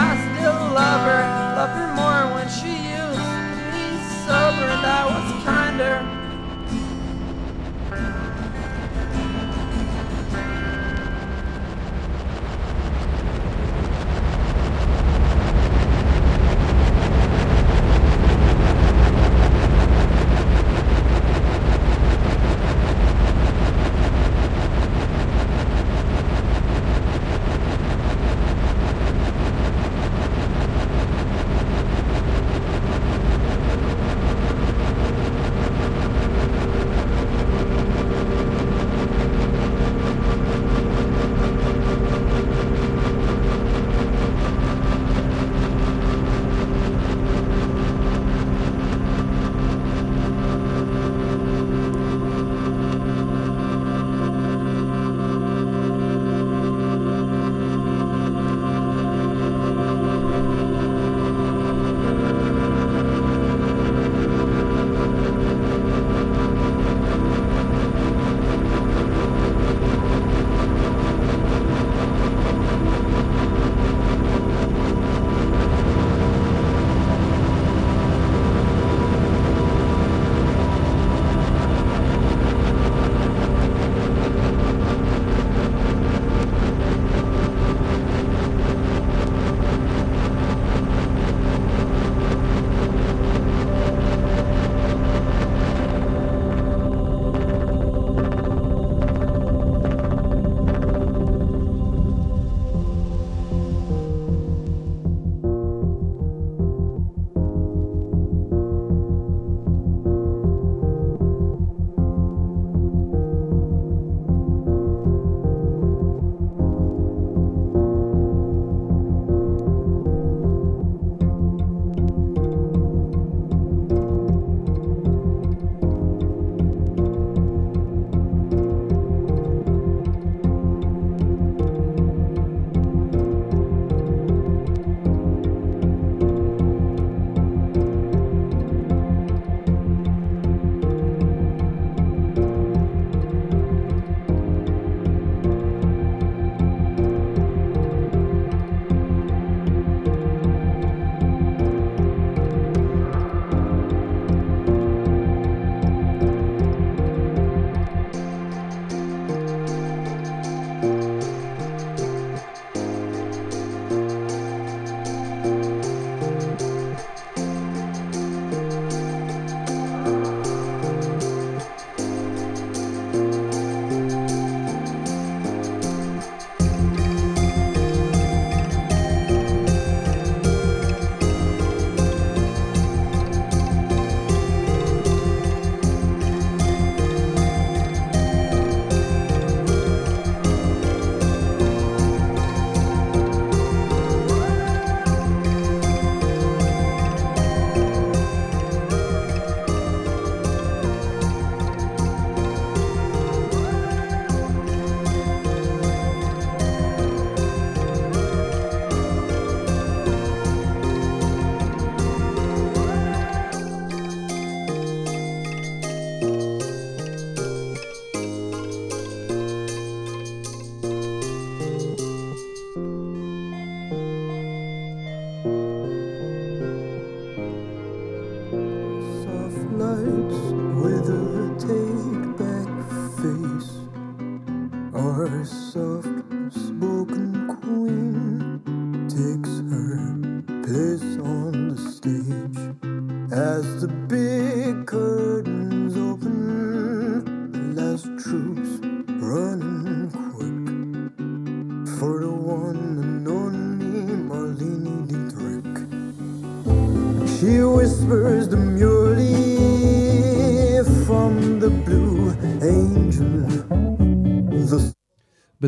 I 0.04 0.10
still 0.26 0.60
love 0.76 1.02
her, 1.08 1.24
love 1.56 1.72
her 1.80 1.90
more 1.96 2.34
when 2.34 2.48
she 2.50 2.72
used 3.00 3.24
to 3.56 3.64
be 3.72 3.86
sober 4.26 4.68
and 4.68 4.84
I 4.84 5.02
was 5.08 5.44
kinder. 5.44 6.15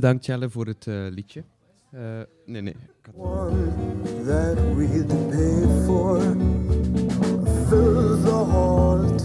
bedankt 0.00 0.26
Jelle 0.26 0.50
voor 0.50 0.66
het 0.66 0.86
uh, 0.86 1.06
liedje. 1.10 1.44
Uh, 1.94 2.00
nee, 2.46 2.62
nee. 2.62 2.76
One 3.14 3.72
that 4.26 4.56
we 4.76 5.04
pay 5.06 5.84
for 5.84 6.20
fills 7.68 8.22
the 8.22 8.44
heart. 8.50 9.17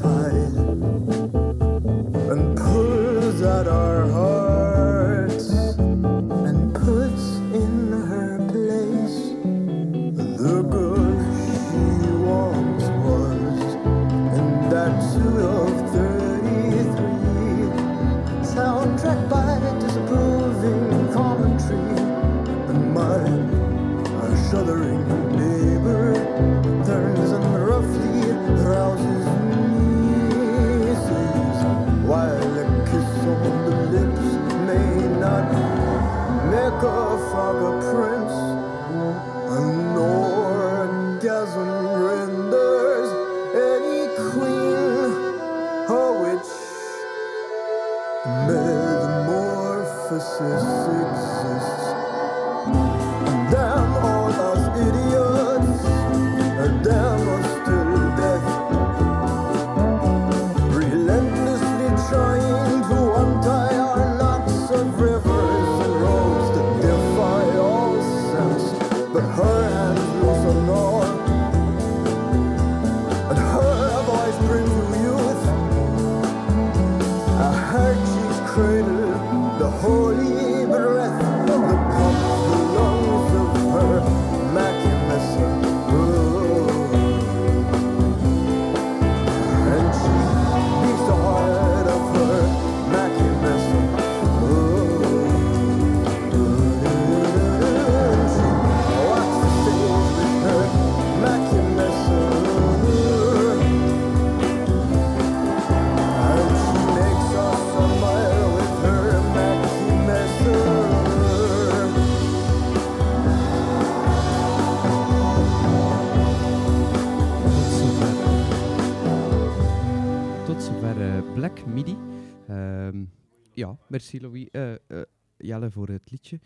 Voor 125.71 125.89
het 125.89 126.11
liedje. 126.11 126.39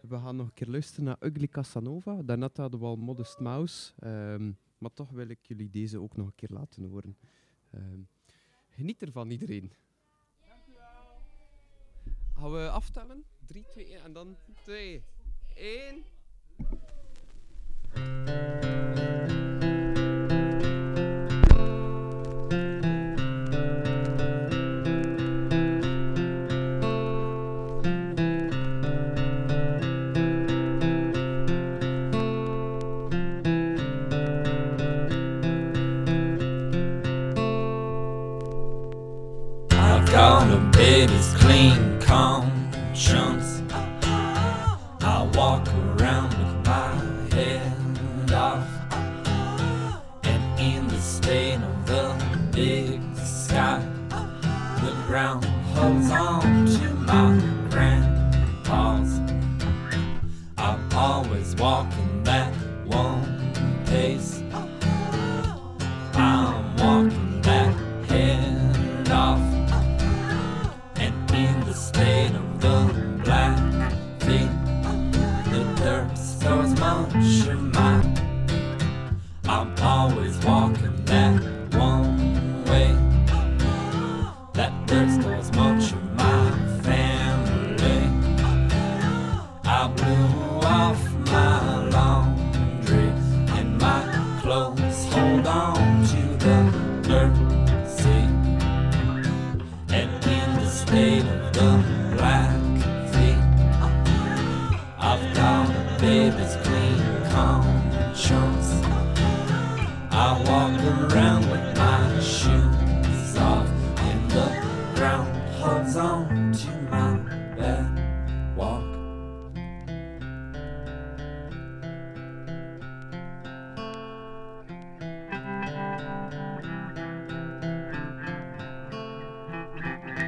We 0.00 0.18
gaan 0.18 0.36
nog 0.36 0.46
een 0.46 0.54
keer 0.54 0.68
luisteren 0.68 1.04
naar 1.04 1.16
Ugly 1.20 1.48
Casanova. 1.48 2.22
Daarnet 2.22 2.56
hadden 2.56 2.80
we 2.80 2.86
al 2.86 2.96
Modest 2.96 3.38
Mouse. 3.38 3.92
Um, 4.04 4.58
maar 4.78 4.92
toch 4.92 5.10
wil 5.10 5.28
ik 5.28 5.38
jullie 5.42 5.70
deze 5.70 6.00
ook 6.00 6.16
nog 6.16 6.26
een 6.26 6.34
keer 6.34 6.50
laten 6.52 6.84
horen. 6.84 7.16
Um, 7.74 8.08
geniet 8.68 9.02
ervan 9.02 9.30
iedereen. 9.30 9.72
Dankjewel. 10.48 11.20
Gaan 12.34 12.52
we 12.52 12.70
aftellen? 12.70 13.24
3, 13.46 13.64
2, 13.66 13.86
1 13.86 14.02
en 14.02 14.12
dan 14.12 14.36
2, 14.62 15.02
1. 15.54 16.04